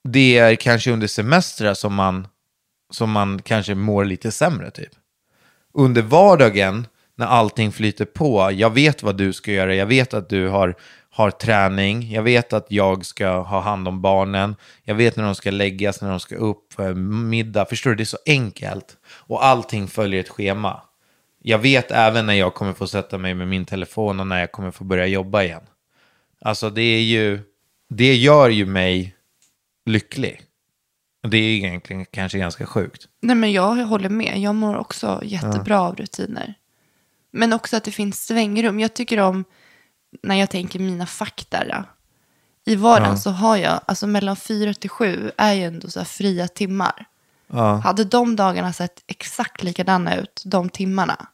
[0.08, 2.28] det är kanske under semestrar som man,
[2.90, 4.92] som man kanske mår lite sämre, typ.
[5.74, 6.86] Under vardagen,
[7.16, 10.74] när allting flyter på, jag vet vad du ska göra, jag vet att du har,
[11.10, 15.34] har träning, jag vet att jag ska ha hand om barnen, jag vet när de
[15.34, 17.96] ska läggas, när de ska upp, eh, middag, förstår du?
[17.96, 18.96] Det är så enkelt.
[19.06, 20.82] Och allting följer ett schema.
[21.42, 24.52] Jag vet även när jag kommer få sätta mig med min telefon och när jag
[24.52, 25.62] kommer få börja jobba igen.
[26.40, 27.40] Alltså det är ju,
[27.88, 29.14] det gör ju mig
[29.86, 30.40] lycklig.
[31.28, 33.08] Det är egentligen kanske ganska sjukt.
[33.22, 34.38] Nej, men jag håller med.
[34.38, 36.54] Jag mår också jättebra av rutiner.
[37.34, 38.80] Men också att det finns svängrum.
[38.80, 39.44] Jag tycker om,
[40.22, 41.06] när jag tänker mina
[41.50, 41.84] ja.
[42.64, 46.04] I vardagen så har jag, alltså mellan fyra till sju är ju ändå så här
[46.04, 47.06] fria timmar.
[47.82, 51.26] Hade de dagarna sett exakt likadana ut, de timmarna,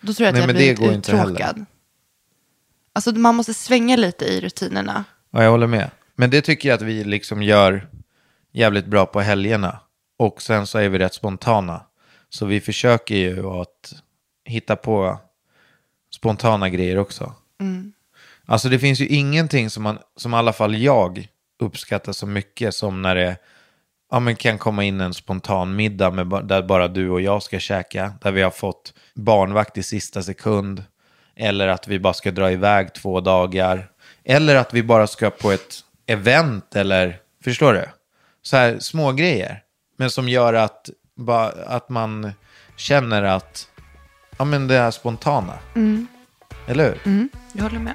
[0.00, 1.30] då tror jag att Nej, jag inte heller.
[1.30, 1.64] uttråkad.
[2.92, 5.04] Alltså man måste svänga lite i rutinerna.
[5.30, 5.90] Ja, jag håller med.
[6.14, 7.88] Men det tycker jag att vi liksom gör
[8.52, 9.80] jävligt bra på helgerna.
[10.16, 11.82] Och sen så är vi rätt spontana.
[12.28, 13.94] Så vi försöker ju att
[14.44, 15.18] hitta på
[16.10, 17.32] spontana grejer också.
[18.46, 21.28] Alltså det finns ju ingenting som, man, som i alla fall jag
[21.60, 23.36] uppskattar så mycket som när det
[24.10, 27.58] ja, men kan komma in en spontan middag med, där bara du och jag ska
[27.58, 28.12] käka.
[28.22, 30.84] Där vi har fått barnvakt i sista sekund.
[31.36, 33.90] Eller att vi bara ska dra iväg två dagar.
[34.24, 37.84] Eller att vi bara ska på ett event eller, förstår du?
[38.42, 39.62] Så här små grejer.
[39.96, 42.32] Men som gör att, ba, att man
[42.76, 43.68] känner att
[44.38, 45.52] ja, men det är spontana.
[46.66, 47.28] Eller hur?
[47.52, 47.94] Jag håller med.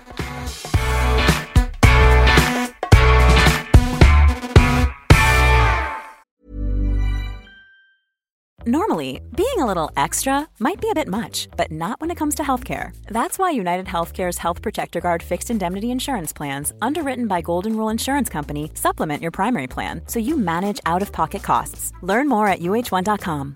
[8.66, 12.36] Normally, being a little extra might be a bit much, but not when it comes
[12.36, 12.92] to healthcare.
[13.08, 17.90] That's why United Healthcare's Health Protector Guard fixed indemnity insurance plans, underwritten by Golden Rule
[17.90, 21.94] Insurance Company, supplement your primary plan so you manage out of pocket costs.
[22.04, 23.56] Learn more at uh1.com.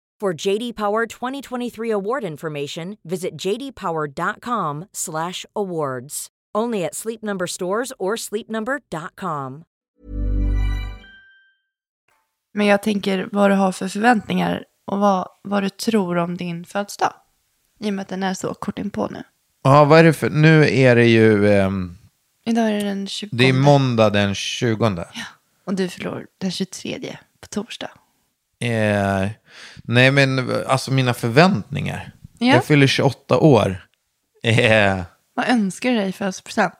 [0.21, 6.27] For JD Power 2023 award information, visit jdpower.com/awards.
[6.57, 9.63] Only at Sleep Number stores or sleepnumber.com.
[12.53, 16.65] Men jag tänker vad du har för förväntningar och vad, vad du tror om din
[16.65, 17.13] födelsedag.
[17.79, 19.23] I och med att den är så kort inpå nu.
[19.63, 20.29] Ja, vad är det för...
[20.29, 21.53] Nu är det ju...
[21.53, 21.97] ehm,
[22.45, 23.37] Idag är det den 20.
[23.37, 25.05] det är måndag den 20.
[25.65, 27.91] Och du förlorar den 23 på torsdag.
[28.61, 29.29] Eh,
[29.83, 32.11] nej, men alltså mina förväntningar.
[32.39, 32.47] Ja.
[32.47, 33.87] Jag fyller 28 år.
[34.43, 35.01] Eh,
[35.33, 36.73] Vad önskar du dig i födelsedagspresent?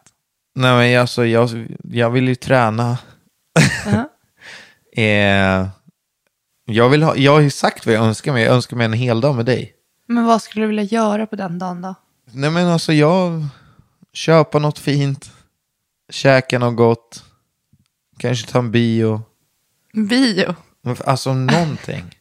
[0.56, 2.98] nej, men alltså, jag, jag vill ju träna.
[3.86, 4.08] Ja.
[4.98, 5.68] Eh,
[6.66, 8.44] jag, vill ha, jag har ju sagt vad jag önskar mig.
[8.44, 9.74] Jag önskar mig en hel dag med dig.
[10.08, 11.96] Men vad skulle du vilja göra på den dagen då?
[12.32, 13.46] Nej, men alltså jag...
[14.14, 15.32] Köpa något fint.
[16.10, 17.24] Käka något gott.
[18.20, 19.22] Kanske ta en bio.
[19.94, 20.56] Bio.
[21.06, 22.16] Alltså någonting.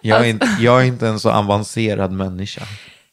[0.00, 2.62] Jag, är inte, jag är inte en så avancerad människa.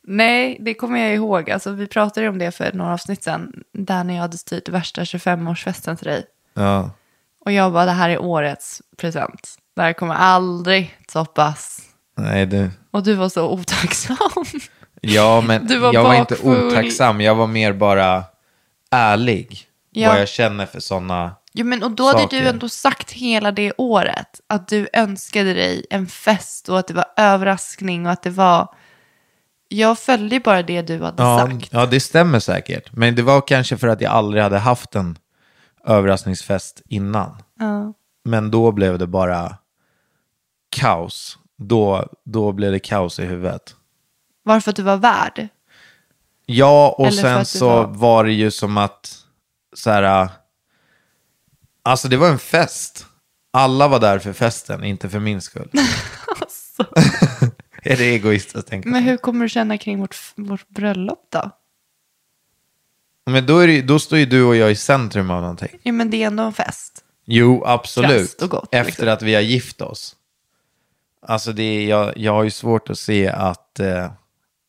[0.03, 1.51] Nej, det kommer jag ihåg.
[1.51, 3.53] Alltså, vi pratade om det för några avsnitt sedan.
[3.73, 6.25] Där när jag hade styrt värsta 25-årsfesten till dig.
[6.53, 6.91] Ja.
[7.45, 9.55] Och jag bara, det här är årets present.
[9.75, 11.81] Det här kommer aldrig toppas.
[12.17, 12.71] Nej, det...
[12.91, 14.17] Och du var så otacksam.
[15.01, 16.67] Ja, men jag var inte bakfull.
[16.67, 17.21] otacksam.
[17.21, 18.23] Jag var mer bara
[18.91, 19.65] ärlig.
[19.91, 20.09] Ja.
[20.09, 21.35] Vad jag känner för sådana...
[21.53, 22.41] Jo, men och då hade Saker.
[22.41, 26.93] du ändå sagt hela det året att du önskade dig en fest och att det
[26.93, 28.73] var överraskning och att det var...
[29.67, 31.67] Jag följde bara det du hade Ja, sagt.
[31.71, 32.91] ja, det stämmer säkert.
[32.93, 35.17] Men det var kanske för att jag aldrig hade haft en
[35.85, 37.35] överraskningsfest innan.
[37.59, 37.93] Ja.
[38.23, 39.57] Men då blev det bara
[40.69, 41.37] kaos.
[41.57, 43.75] Då, då blev det kaos i huvudet.
[44.43, 45.47] Varför att du var värd.
[46.45, 48.23] Ja, och Eller sen så var- var...
[48.23, 49.17] det ju som att,
[49.75, 50.29] så här,
[51.83, 53.05] alltså det var en fest.
[53.51, 55.69] Alla var där för festen, inte för min skull.
[57.83, 58.89] är det egoistiskt att tänka?
[58.89, 61.51] Men hur kommer du känna kring vårt, vårt bröllop då?
[63.25, 65.79] Men då, är det, då står ju du och jag i centrum av någonting.
[65.83, 67.03] Jo, men det är ändå en fest.
[67.25, 68.39] Jo, absolut.
[68.39, 69.09] Gott, Efter liksom.
[69.09, 70.15] att vi har gift oss.
[71.21, 74.11] Alltså det är, jag, jag har ju svårt att se att eh,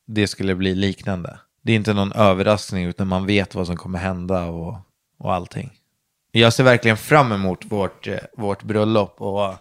[0.06, 1.38] det skulle bli liknande.
[1.62, 4.76] Det är inte någon överraskning utan man vet vad som kommer hända och,
[5.18, 5.79] och allting.
[6.32, 9.54] Jag ser verkligen fram emot vårt, eh, vårt bröllop och,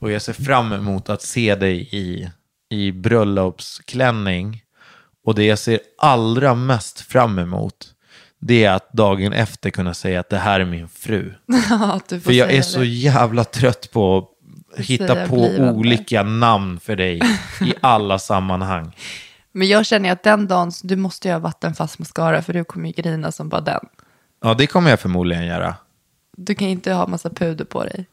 [0.00, 2.30] och jag ser fram emot att se dig i,
[2.70, 4.62] i bröllopsklänning.
[5.24, 7.92] Och det jag ser allra mest fram emot
[8.38, 11.34] det är att dagen efter kunna säga att det här är min fru.
[11.70, 12.86] Ja, För jag är så det.
[12.86, 14.18] jävla trött på
[14.76, 17.20] att hitta Säga på olika namn för dig
[17.60, 18.96] i alla sammanhang.
[19.52, 22.86] Men jag känner att den dagen, så- du måste ha vattenfast mascara för du kommer
[22.88, 23.80] ju grina som bara den.
[24.42, 25.74] Ja, det kommer jag förmodligen göra.
[26.36, 28.06] Du kan inte ha massa puder på dig.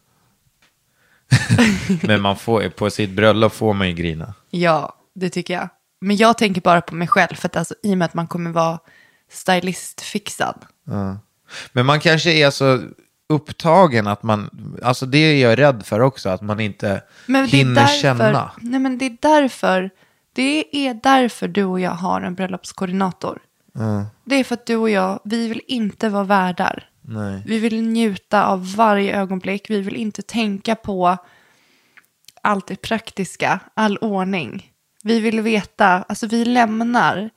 [2.01, 4.34] Men man får, på sitt bröllop får man ju grina.
[4.49, 5.69] Ja, det tycker jag.
[6.01, 8.28] Men jag tänker bara på mig själv, för att alltså, i och med att man
[8.28, 8.80] kommer vara
[9.32, 10.65] stylistfixad.
[11.71, 12.80] Men man kanske är så
[13.30, 14.49] upptagen att man,
[14.84, 18.51] alltså det är jag rädd för också, att man inte Men hinner därför, känna.
[18.61, 19.89] Nej, men det är därför,
[20.34, 23.39] det är därför du och jag har en bröllopskoordinator.
[24.24, 26.89] Det är för att du och jag, vi vill inte vara värdar.
[27.05, 27.43] Nej.
[27.45, 29.69] Vi vill njuta av varje ögonblick.
[29.69, 31.17] Vi vill inte tänka på
[32.41, 34.71] allt det praktiska, all ordning.
[35.03, 37.29] Vi vill veta, alltså vi lämnar,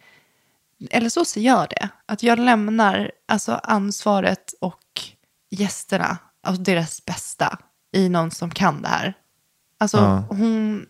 [0.90, 5.00] eller så ser jag det, att jag lämnar alltså ansvaret och
[5.50, 7.58] gästerna, alltså deras bästa,
[7.92, 9.14] i någon som kan det här.
[9.78, 10.24] Alltså Ja.
[10.28, 10.86] hon,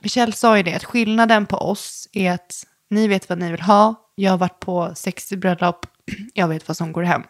[0.00, 3.60] Michelle sa ju det, att skillnaden på oss är att ni vet vad ni vill
[3.62, 3.94] ha.
[4.14, 5.86] Jag har varit på 60 bröllop,
[6.34, 7.22] jag vet vad som går hem.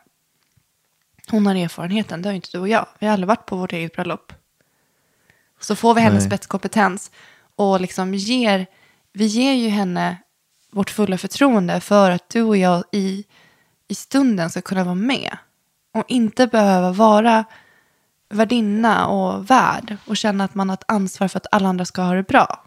[1.31, 2.87] Hon har erfarenheten, det har ju inte du och jag.
[2.99, 4.33] Vi har aldrig varit på vårt eget bröllop.
[5.61, 6.31] Så får vi hennes Nej.
[6.31, 7.11] spetskompetens
[7.57, 8.67] och liksom ger,
[9.13, 10.17] vi ger ju henne
[10.73, 13.25] vårt fulla förtroende för att du och jag i,
[13.89, 15.37] i stunden ska kunna vara med.
[15.95, 17.45] Och inte behöva vara
[18.29, 22.03] värdinna och värd och känna att man har ett ansvar för att alla andra ska
[22.03, 22.65] ha det bra.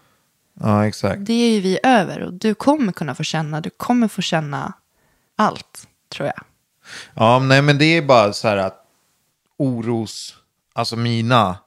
[0.60, 1.26] Ja, exakt.
[1.26, 4.74] Det är ju vi över och du kommer kunna få känna, du kommer få känna
[5.36, 6.43] allt, tror jag.
[7.13, 8.83] Ja, nej men det är bara så här att
[9.57, 10.35] oros,
[10.73, 11.57] alltså mina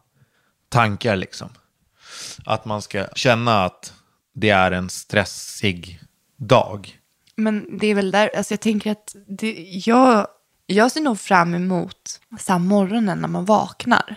[0.69, 1.49] tankar liksom.
[2.45, 3.93] Att man ska känna att
[4.35, 6.01] det är en stressig
[6.37, 6.99] dag.
[7.37, 10.27] Men det är väl där, alltså jag tänker att det, jag,
[10.67, 14.17] jag ser nog fram emot så morgonen när man vaknar.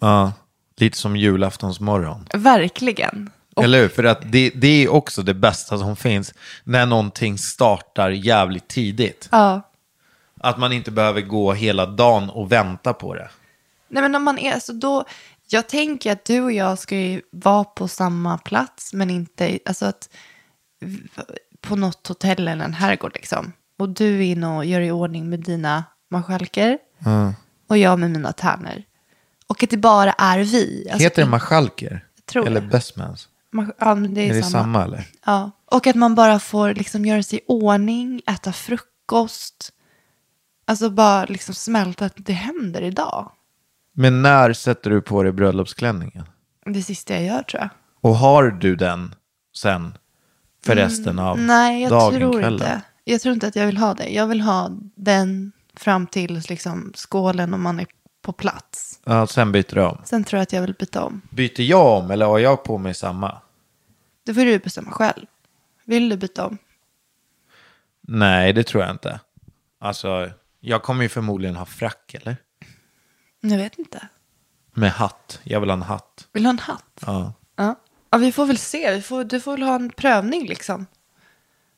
[0.00, 0.32] Ja,
[0.76, 2.26] lite som julaftonsmorgon.
[2.34, 3.30] Verkligen.
[3.54, 3.88] Och, Eller hur?
[3.88, 6.34] För att det, det är också det bästa som finns
[6.64, 9.28] när någonting startar jävligt tidigt.
[9.32, 9.69] ja.
[10.42, 13.30] Att man inte behöver gå hela dagen och vänta på det.
[13.88, 15.04] Nej men om man är, alltså då,
[15.48, 19.86] jag tänker att du och jag ska ju vara på samma plats men inte, alltså
[19.86, 20.08] att
[21.60, 23.52] på något hotell eller en herrgård liksom.
[23.78, 26.78] Och du är inne och gör i ordning med dina marskalker
[27.66, 28.82] och jag med mina tärnor.
[29.46, 30.86] Och att det bara är vi.
[30.90, 32.04] Alltså, Heter det marskalker?
[32.26, 33.28] tror Eller bestmans?
[33.78, 34.62] ja, men det är, Är det samma.
[34.62, 35.04] samma eller?
[35.26, 35.50] Ja.
[35.64, 39.72] Och att man bara får liksom göra sig i ordning, äta frukost.
[40.70, 43.32] Alltså bara liksom smälta att det händer idag.
[43.92, 46.24] Men när sätter du på dig bröllopsklänningen?
[46.64, 47.68] Det sista jag gör tror jag.
[48.00, 49.14] Och har du den
[49.56, 49.98] sen
[50.64, 52.52] för resten av Mm, Nej, jag dagen, tror kvällen?
[52.52, 52.80] inte.
[53.04, 54.08] Jag tror inte att jag vill ha det.
[54.08, 57.86] Jag vill ha den fram till liksom skålen om man är
[58.22, 59.00] på plats.
[59.04, 59.98] Ja, sen byter du om.
[60.04, 61.20] Sen tror jag att jag vill byta om.
[61.30, 63.40] Byter jag om eller har jag på mig samma?
[64.26, 65.26] Det får du bestämma själv.
[65.84, 66.58] Vill du byta om?
[68.00, 69.20] Nej, det tror jag inte.
[69.80, 70.30] Alltså,
[70.60, 72.36] jag kommer ju förmodligen ha frack, eller?
[73.40, 74.08] Jag vet inte.
[74.72, 75.40] Med hatt.
[75.42, 76.28] Jag vill ha en hatt.
[76.32, 77.00] Vill du ha en hatt?
[77.06, 77.32] Ja.
[77.56, 77.74] Ja.
[78.10, 78.94] ja, vi får väl se.
[78.94, 80.86] Vi får, du får väl ha en prövning liksom.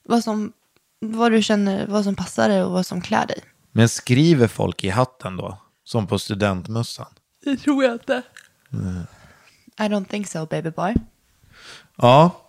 [0.04, 0.52] Vad, som,
[1.00, 3.38] vad du känner, vad som passar dig och vad som klär dig.
[3.72, 5.58] Men skriver folk i hatten då?
[5.84, 7.14] Som på studentmössan?
[7.44, 8.22] Det tror jag inte.
[9.78, 10.94] I don't think so, baby boy.
[11.96, 12.42] Ja,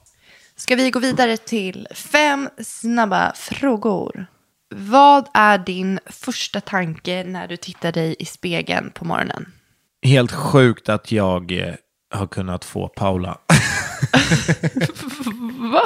[0.56, 4.26] Ska vi gå vidare till fem snabba frågor?
[4.76, 9.52] Vad är din första tanke när du tittar dig i spegeln på morgonen?
[10.04, 11.74] helt sjukt att jag eh,
[12.14, 13.38] har kunnat få Paula.
[15.72, 15.82] Va?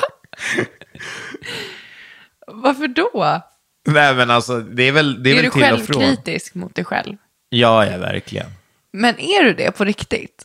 [2.47, 3.41] Varför då?
[3.88, 6.01] Nej, men alltså, det är väl, det är är väl du till och från.
[6.01, 7.17] självkritisk mot dig själv?
[7.49, 8.47] Ja, ja, verkligen.
[8.93, 10.43] Men är du det på riktigt?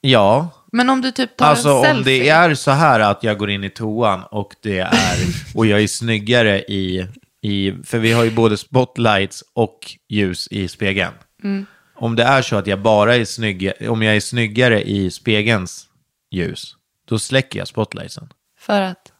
[0.00, 2.18] Ja, Men om du typ tar alltså en om selfie?
[2.22, 5.16] det är så här att jag går in i toan och det är,
[5.54, 7.06] och jag är snyggare i,
[7.44, 9.78] i, för vi har ju både spotlights och
[10.08, 11.14] ljus i spegeln.
[11.42, 11.66] Mm.
[11.94, 15.88] Om det är så att jag bara är snygg, om jag är snyggare i spegelns
[16.30, 16.76] ljus,
[17.08, 18.28] då släcker jag spotlightsen.
[18.58, 19.12] För att?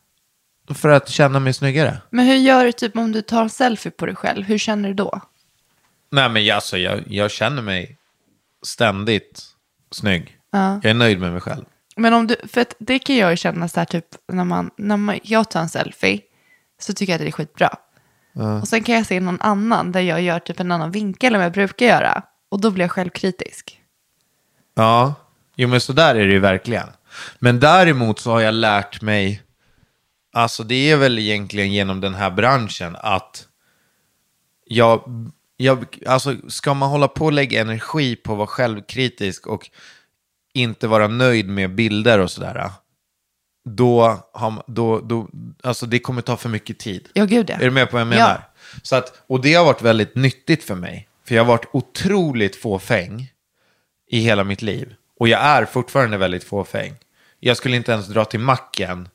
[0.74, 1.98] För att känna mig snyggare.
[2.10, 4.44] Men hur gör du typ om du tar en selfie på dig själv?
[4.44, 5.20] Hur känner du då?
[6.12, 7.98] Nej men jag- alltså, jag, jag känner mig
[8.66, 9.42] ständigt
[9.90, 10.38] snygg.
[10.82, 11.64] Jag är nöjd med mig själv.
[11.96, 14.96] Men om du, för det kan jag ju känna så här typ när man, när
[14.96, 16.20] man, jag tar en selfie
[16.80, 17.76] så tycker jag att det är skitbra.
[18.34, 21.38] Och sen kan jag se någon annan där jag gör typ en annan vinkel än
[21.38, 22.22] vad jag brukar göra.
[22.48, 23.80] Och då blir jag självkritisk.
[24.74, 25.14] Ja,
[25.56, 26.88] jo men så där är det ju verkligen.
[27.38, 29.42] Men däremot så har jag lärt mig,
[30.32, 33.48] alltså det är väl egentligen genom den här branschen att
[34.66, 35.02] jag,
[35.56, 39.70] jag alltså ska man hålla på och lägga energi på att vara självkritisk och
[40.52, 42.70] inte vara nöjd med bilder och sådär,
[43.64, 44.24] då,
[44.66, 45.28] då, då,
[45.62, 47.08] alltså det kommer ta för mycket tid.
[47.12, 47.54] Ja, gud ja.
[47.54, 48.44] Är du med på vad jag menar?
[48.46, 48.80] Ja.
[48.82, 51.08] Så att, och det har varit väldigt nyttigt för mig.
[51.26, 53.32] För jag har varit otroligt fåfäng
[54.10, 54.94] i hela mitt liv.
[55.18, 56.94] Och jag är fortfarande väldigt fåfäng.
[57.40, 59.08] Jag skulle inte ens dra till macken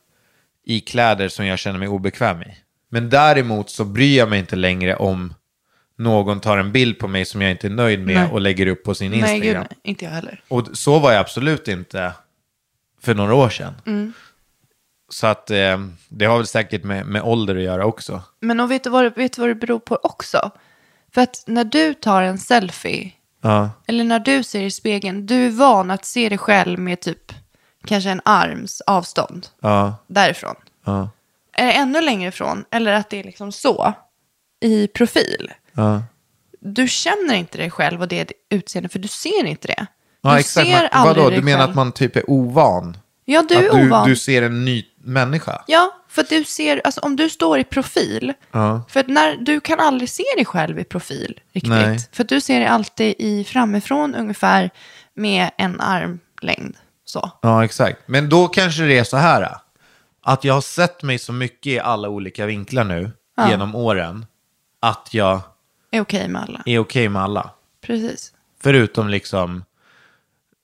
[0.64, 2.56] i kläder som jag känner mig obekväm i.
[2.88, 5.34] Men däremot så bryr jag mig inte längre om
[5.98, 8.28] någon tar en bild på mig som jag inte är nöjd med Nej.
[8.32, 9.42] och lägger upp på sin Nej, Instagram.
[9.42, 9.78] gud nej.
[9.82, 10.42] Inte jag heller.
[10.48, 12.12] Och så var jag absolut inte
[13.00, 13.74] för några år sedan.
[13.86, 14.12] Mm.
[15.12, 18.22] Så att eh, det har väl säkert med, med ålder att göra också.
[18.40, 20.50] Men och vet, du vad, vet du vad det beror på också?
[21.14, 23.70] För att när du tar en selfie, Ja.
[23.86, 27.32] eller när du ser i spegeln, du är van att se dig själv med typ
[27.86, 29.94] kanske en arms avstånd Ja.
[30.06, 30.54] därifrån.
[30.84, 31.10] Ja.
[31.52, 33.92] Är det ännu längre ifrån, eller att det är liksom så,
[34.60, 35.52] i profil.
[35.72, 36.02] Ja.
[36.60, 39.86] Du känner inte dig själv och det utseende, för du ser inte det.
[40.22, 40.66] Ja, Du exakt.
[40.68, 41.70] ser aldrig vadå, dig du menar själv.
[41.70, 42.96] att man typ är ovan?
[43.24, 44.08] Ja, du är att du, ovan.
[44.08, 45.64] du ser en ny människa?
[45.66, 48.82] Ja, för att du ser, alltså om du står i profil, Ja.
[48.88, 51.70] för att när, du kan aldrig se dig själv i profil riktigt.
[51.70, 51.98] Nej.
[52.12, 54.70] För du ser dig alltid i framifrån ungefär
[55.14, 56.76] med en armlängd.
[57.04, 57.30] Så.
[57.42, 57.98] Ja, exakt.
[58.06, 59.56] Men då kanske det är så här.
[60.22, 63.10] Att jag har sett mig så mycket i alla olika vinklar nu
[63.48, 64.26] genom åren.
[64.80, 65.40] Att jag
[65.90, 66.62] Är okej med alla.
[66.66, 67.50] är okej med alla.
[67.80, 68.32] Precis.
[68.62, 69.64] Förutom liksom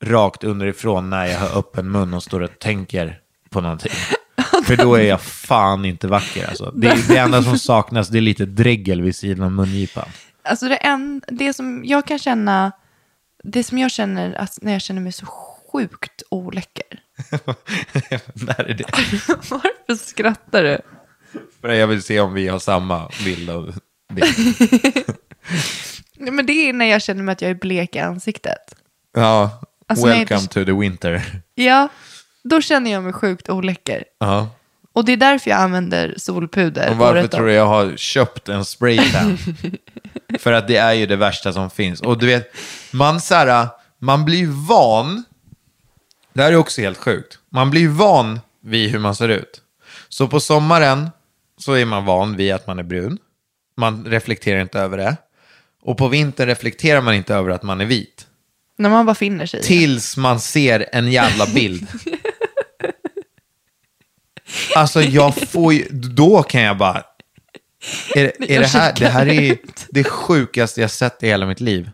[0.04, 3.20] rakt underifrån när jag har öppen mun och står och tänker
[3.50, 3.92] på någonting.
[4.66, 6.70] För då är jag fan inte vacker alltså.
[6.70, 10.08] Det, det enda som saknas det är lite dregel vid sidan av mungipan.
[10.42, 12.72] Alltså det, en, det som jag kan känna,
[13.44, 15.26] det som jag känner att när jag känner mig så
[15.72, 17.00] sjukt oläcker.
[18.34, 18.84] När är det?
[19.50, 20.78] Varför skrattar du?
[21.60, 23.74] För jag vill se om vi har samma bild av
[24.12, 24.26] det.
[26.32, 28.74] Men det är när jag känner mig att jag är blek i ansiktet.
[29.14, 31.22] Ja, Alltså, welcome det- to the winter.
[31.54, 31.88] Ja,
[32.48, 34.04] då känner jag mig sjukt oläcker.
[34.18, 34.48] Ja.
[34.92, 36.90] Och det är därför jag använder solpuder.
[36.90, 39.38] Och varför året tror du jag har köpt en spraytan?
[40.38, 42.00] För att det är ju det värsta som finns.
[42.00, 42.56] Och du vet,
[42.92, 43.68] man, så här,
[43.98, 45.24] man blir van.
[46.32, 47.38] Det här är också helt sjukt.
[47.50, 49.60] Man blir van vid hur man ser ut.
[50.08, 51.10] Så på sommaren
[51.58, 53.18] så är man van vid att man är brun.
[53.76, 55.16] Man reflekterar inte över det.
[55.82, 58.26] Och på vintern reflekterar man inte över att man är vit.
[58.78, 59.62] När man bara finner sig.
[59.62, 61.88] Tills man ser en jävla bild.
[64.74, 67.02] Alltså jag får ju, då kan jag bara...
[68.14, 69.56] Är, är det, här, det här är
[69.90, 71.90] det sjukaste jag sett i hela mitt liv.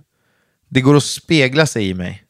[0.68, 2.24] Det går att spegla sig i mig.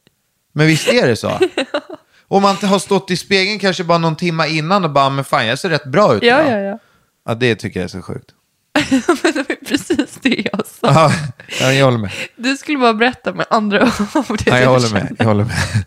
[0.53, 1.39] Men visst är det så?
[2.29, 5.47] Om man har stått i spegeln kanske bara någon timma innan och bara, men fan
[5.47, 6.79] jag ser rätt bra ut Ja, idag." ja, ja.
[7.27, 8.31] Ja, det tycker jag är så sjukt.
[9.23, 10.81] Men det var precis det jag sa.
[10.83, 11.13] Ja,
[11.61, 12.11] ja, jag håller med.
[12.37, 13.83] Du skulle bara berätta med andra
[14.29, 14.41] ord.
[14.47, 15.17] Ja, jag håller med.
[15.19, 15.85] Jag håller med.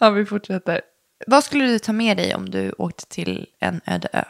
[0.00, 0.80] Ja, vi fortsätter.
[1.26, 4.22] Vad skulle du ta med dig om du åkte till en öde ö?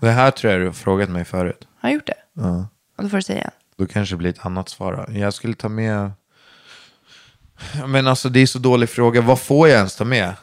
[0.00, 1.68] Det här tror jag du har frågat mig förut.
[1.80, 2.14] Har jag gjort det?
[2.32, 2.68] Ja.
[2.96, 3.50] Och då får du säga igen.
[3.76, 5.06] Då kanske det blir ett annat svar.
[5.08, 5.18] då.
[5.18, 6.10] Jag skulle ta med...
[7.86, 9.20] Men alltså det är så dålig fråga.
[9.20, 10.34] Vad får jag ens ta med?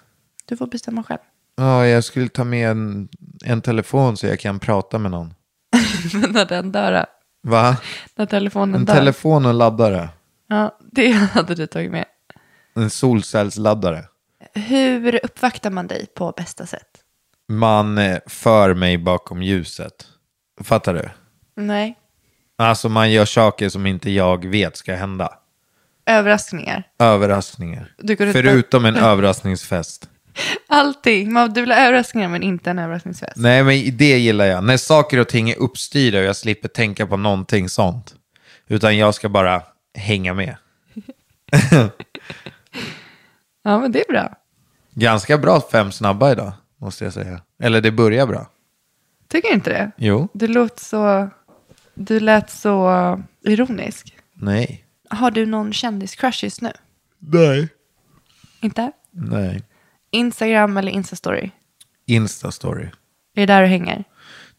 [0.45, 1.19] Du får bestämma själv.
[1.55, 3.07] Ja, jag skulle ta med en,
[3.43, 5.33] en telefon så jag kan prata med någon.
[6.13, 7.05] Men när den dör, då?
[7.51, 7.77] Va?
[8.15, 8.93] när telefonen En dör.
[8.95, 10.09] telefon och en laddare.
[10.47, 12.05] ja, det hade du tagit med.
[12.75, 14.03] En solcellsladdare.
[14.56, 16.88] Hur uppvaktar man dig på bästa sätt?
[17.47, 20.08] Man eh, för mig bakom ljuset.
[20.64, 21.10] Fattar du?
[21.56, 21.97] Nej.
[22.58, 25.30] Alltså man gör saker som inte jag vet ska hända.
[26.06, 26.84] Överraskningar.
[26.99, 27.95] Överraskningar.
[28.18, 30.10] Förutom en överraskningsfest.
[30.68, 31.34] Allting.
[31.34, 33.34] Man, du vill ha överraskningar men inte en överraskningsfest.
[33.36, 34.64] Nej, men det gillar jag.
[34.64, 38.16] När saker och ting är uppstyrda och jag slipper tänka på någonting sånt.
[38.68, 39.64] Utan jag ska bara
[39.97, 40.58] hänga med.
[43.68, 44.36] Ja, men det är bra.
[44.97, 47.41] Ganska bra fem snabba idag, måste jag säga.
[47.59, 48.49] Eller det börjar bra.
[49.27, 49.91] Tycker du inte det?
[49.97, 50.27] Jo.
[50.33, 51.29] Du låter så...
[51.93, 54.17] Du lät så ironisk.
[54.33, 54.85] Nej.
[55.09, 56.71] Har du någon kändiscrush just nu?
[57.19, 57.69] Nej.
[58.61, 58.91] Inte?
[59.11, 59.63] Nej.
[60.11, 61.51] Instagram eller Instastory?
[62.07, 62.89] Insta-story.
[63.35, 64.03] Är det där du hänger?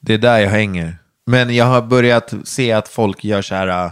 [0.00, 0.98] Det är där jag hänger.
[1.26, 3.90] Men jag har börjat se att folk gör så här,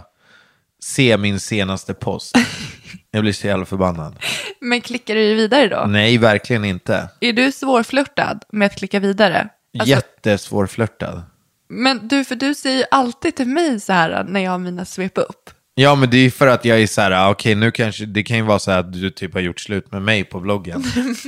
[0.85, 2.37] se min senaste post.
[3.11, 4.15] Jag blir så jävla förbannad.
[4.61, 5.85] Men klickar du vidare då?
[5.87, 7.09] Nej, verkligen inte.
[7.19, 9.49] Är du svårflörtad med att klicka vidare?
[9.79, 11.21] Alltså, Jättesvårflörtad.
[11.69, 14.85] Men du, för du säger ju alltid till mig så här när jag har mina
[14.85, 15.49] svep upp.
[15.75, 18.23] Ja, men det är för att jag är så här, ah, okej, nu kanske, det
[18.23, 20.83] kan ju vara så här att du typ har gjort slut med mig på bloggen.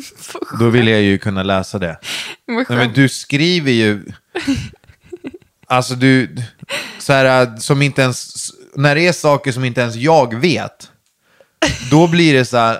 [0.59, 1.99] Då vill jag ju kunna läsa det.
[2.47, 4.03] Nej, men du skriver ju,
[5.67, 6.37] alltså du,
[6.99, 10.91] så här, som inte ens, när det är saker som inte ens jag vet,
[11.91, 12.79] då blir det så här,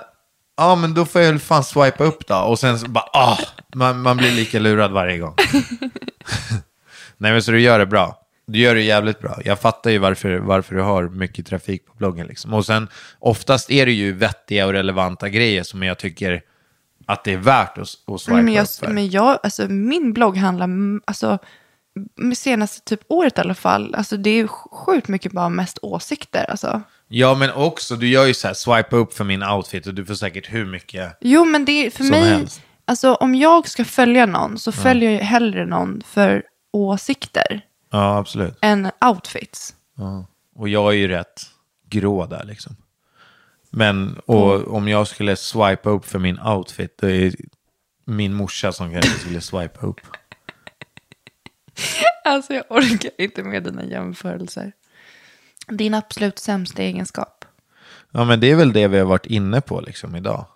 [0.56, 2.36] ja men då får jag väl fan swipa upp då.
[2.36, 3.38] Och sen så bara, ah,
[3.74, 5.34] man, man blir lika lurad varje gång.
[7.16, 8.20] Nej men så du gör det bra.
[8.46, 9.38] Du gör det jävligt bra.
[9.44, 12.26] Jag fattar ju varför, varför du har mycket trafik på bloggen.
[12.26, 12.54] Liksom.
[12.54, 12.88] Och sen
[13.18, 16.42] oftast är det ju vettiga och relevanta grejer som jag tycker
[17.06, 18.88] att det är värt att, att swipa men jag, upp för.
[18.88, 20.68] men jag, alltså min blogg handlar,
[21.04, 21.38] alltså
[22.34, 26.82] senaste typ året i alla fall, alltså det är sjukt mycket bara mest åsikter alltså.
[27.08, 30.06] Ja, men också, du gör ju så här, swipa upp för min outfit och du
[30.06, 31.18] får säkert hur mycket...
[31.20, 32.62] Jo, men det är för mig, helst.
[32.84, 36.42] alltså om jag ska följa någon så följer jag ju hellre någon för
[36.72, 38.58] åsikter Ja, absolut.
[38.60, 39.74] än outfits.
[39.96, 40.26] Ja.
[40.54, 41.42] Och jag är ju rätt
[41.88, 42.76] grå där liksom.
[43.70, 47.34] Men och, om jag skulle swipa upp för min outfit, då är
[48.04, 50.00] min morsa som kanske skulle swipa upp.
[52.24, 54.72] Alltså jag orkar inte med dina jämförelser.
[55.68, 57.44] Din absolut sämsta egenskap.
[58.10, 60.46] Ja, men det är väl det vi har varit inne på liksom idag.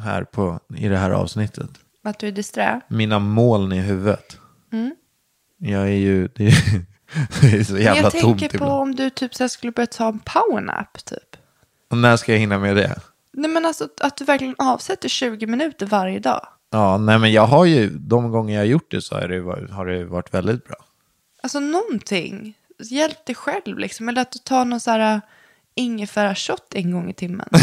[0.00, 1.70] Här på, i det här avsnittet.
[2.04, 2.80] Att du är disträ?
[2.88, 4.38] Mina moln i huvudet.
[5.58, 6.54] Jag är ju, det är,
[7.40, 8.82] det är så jävla jag tomt tänker på ibland.
[8.82, 11.36] om du typ så skulle börja ta en powernap typ.
[11.90, 13.00] Och när ska jag hinna med det?
[13.32, 16.46] Nej men alltså att du verkligen avsätter 20 minuter varje dag.
[16.70, 19.40] Ja, nej men jag har ju, de gånger jag har gjort det så har det,
[19.40, 20.76] varit- har det varit väldigt bra.
[21.42, 22.54] Alltså någonting.
[22.90, 24.08] Hjälp dig själv liksom.
[24.08, 25.20] Eller att du tar någon så här äh,
[25.74, 27.48] ingefära-shot en gång i timmen.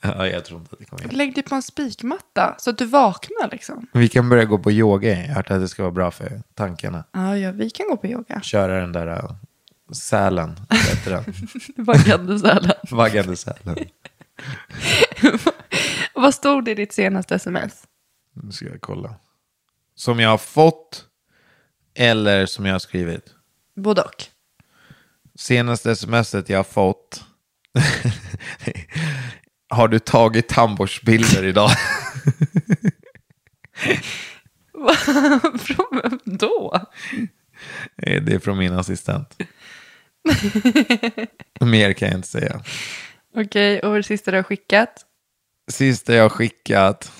[0.00, 1.16] Ja, jag tror inte att det kommer hjälpa.
[1.16, 3.86] Lägg dig på en spikmatta så att du vaknar liksom.
[3.92, 5.10] Vi kan börja gå på yoga.
[5.10, 7.04] Jag har hört att det ska vara bra för tankarna.
[7.12, 8.40] Ja, ja vi kan gå på yoga.
[8.40, 9.32] Köra den där uh,
[9.94, 10.56] sälen?
[11.76, 12.72] Vaggande sälen.
[12.90, 13.76] Vaggande sälen.
[16.22, 17.82] Vad stod det i ditt senaste sms?
[18.32, 19.14] Nu ska jag kolla.
[19.94, 21.04] Som jag har fått
[21.94, 23.34] eller som jag har skrivit.
[23.76, 24.24] Både och.
[25.34, 27.24] Senaste smset jag har fått.
[29.68, 31.70] har du tagit tandborstbilder idag?
[35.58, 36.80] Från vem då?
[37.96, 39.36] Eh, det är från min assistent.
[41.60, 42.62] Mer kan jag inte säga.
[43.36, 45.06] Okej, och det sista du har skickat?
[45.68, 47.12] Sista jag skickat.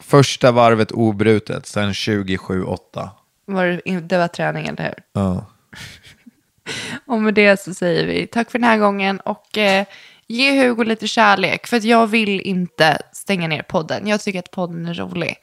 [0.00, 3.08] Första varvet obrutet sedan 27-8.
[3.46, 4.94] Var det, det var träning, eller hur?
[5.12, 5.46] Ja.
[7.06, 9.86] Och med det så säger vi tack för den här gången och eh,
[10.26, 11.66] ge Hugo lite kärlek.
[11.66, 14.06] För att jag vill inte stänga ner podden.
[14.06, 15.36] Jag tycker att podden är rolig.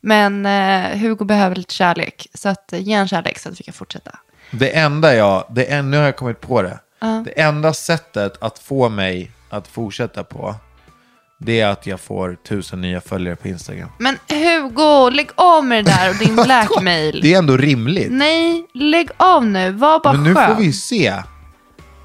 [0.00, 2.26] Men eh, Hugo behöver lite kärlek.
[2.34, 4.18] Så att, eh, ge en kärlek så att vi kan fortsätta.
[4.50, 6.78] Det enda jag, det nu har jag kommit på det.
[7.24, 10.54] Det enda sättet att få mig att fortsätta på,
[11.44, 13.88] det är att jag får tusen nya följare på Instagram.
[13.98, 17.20] Men Hugo, lägg av med det där och din blackmail.
[17.22, 18.08] Det är ändå rimligt.
[18.10, 19.70] Nej, lägg av nu.
[19.72, 20.56] Var bara Men nu skön.
[20.56, 21.14] får vi se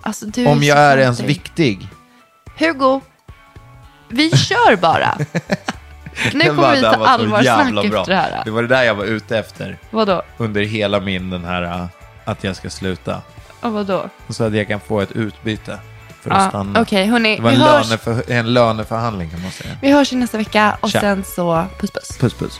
[0.02, 1.36] Alltså, du om så jag är ens fjantig.
[1.36, 1.88] viktig.
[2.58, 3.02] Hugo,
[4.10, 5.18] vi kör bara.
[6.34, 8.42] nu kommer vi det här ta var så allvarsnack jävla efter det här.
[8.46, 10.22] Det var det där jag var ute efter Vadå?
[10.38, 11.86] under hela min den här uh,
[12.26, 13.22] att jag ska sluta.
[13.62, 14.10] Och vadå?
[14.30, 15.80] Så att jag kan få ett utbyte
[16.22, 16.82] för att stanna.
[16.82, 17.36] Okej, hörni.
[17.36, 19.78] Det var en, hörs, löneför, en löneförhandling kan man säga.
[19.82, 21.02] vi hörs nästa vecka och Tja.
[21.02, 22.18] sen så puss puss.
[22.18, 22.60] Puss puss.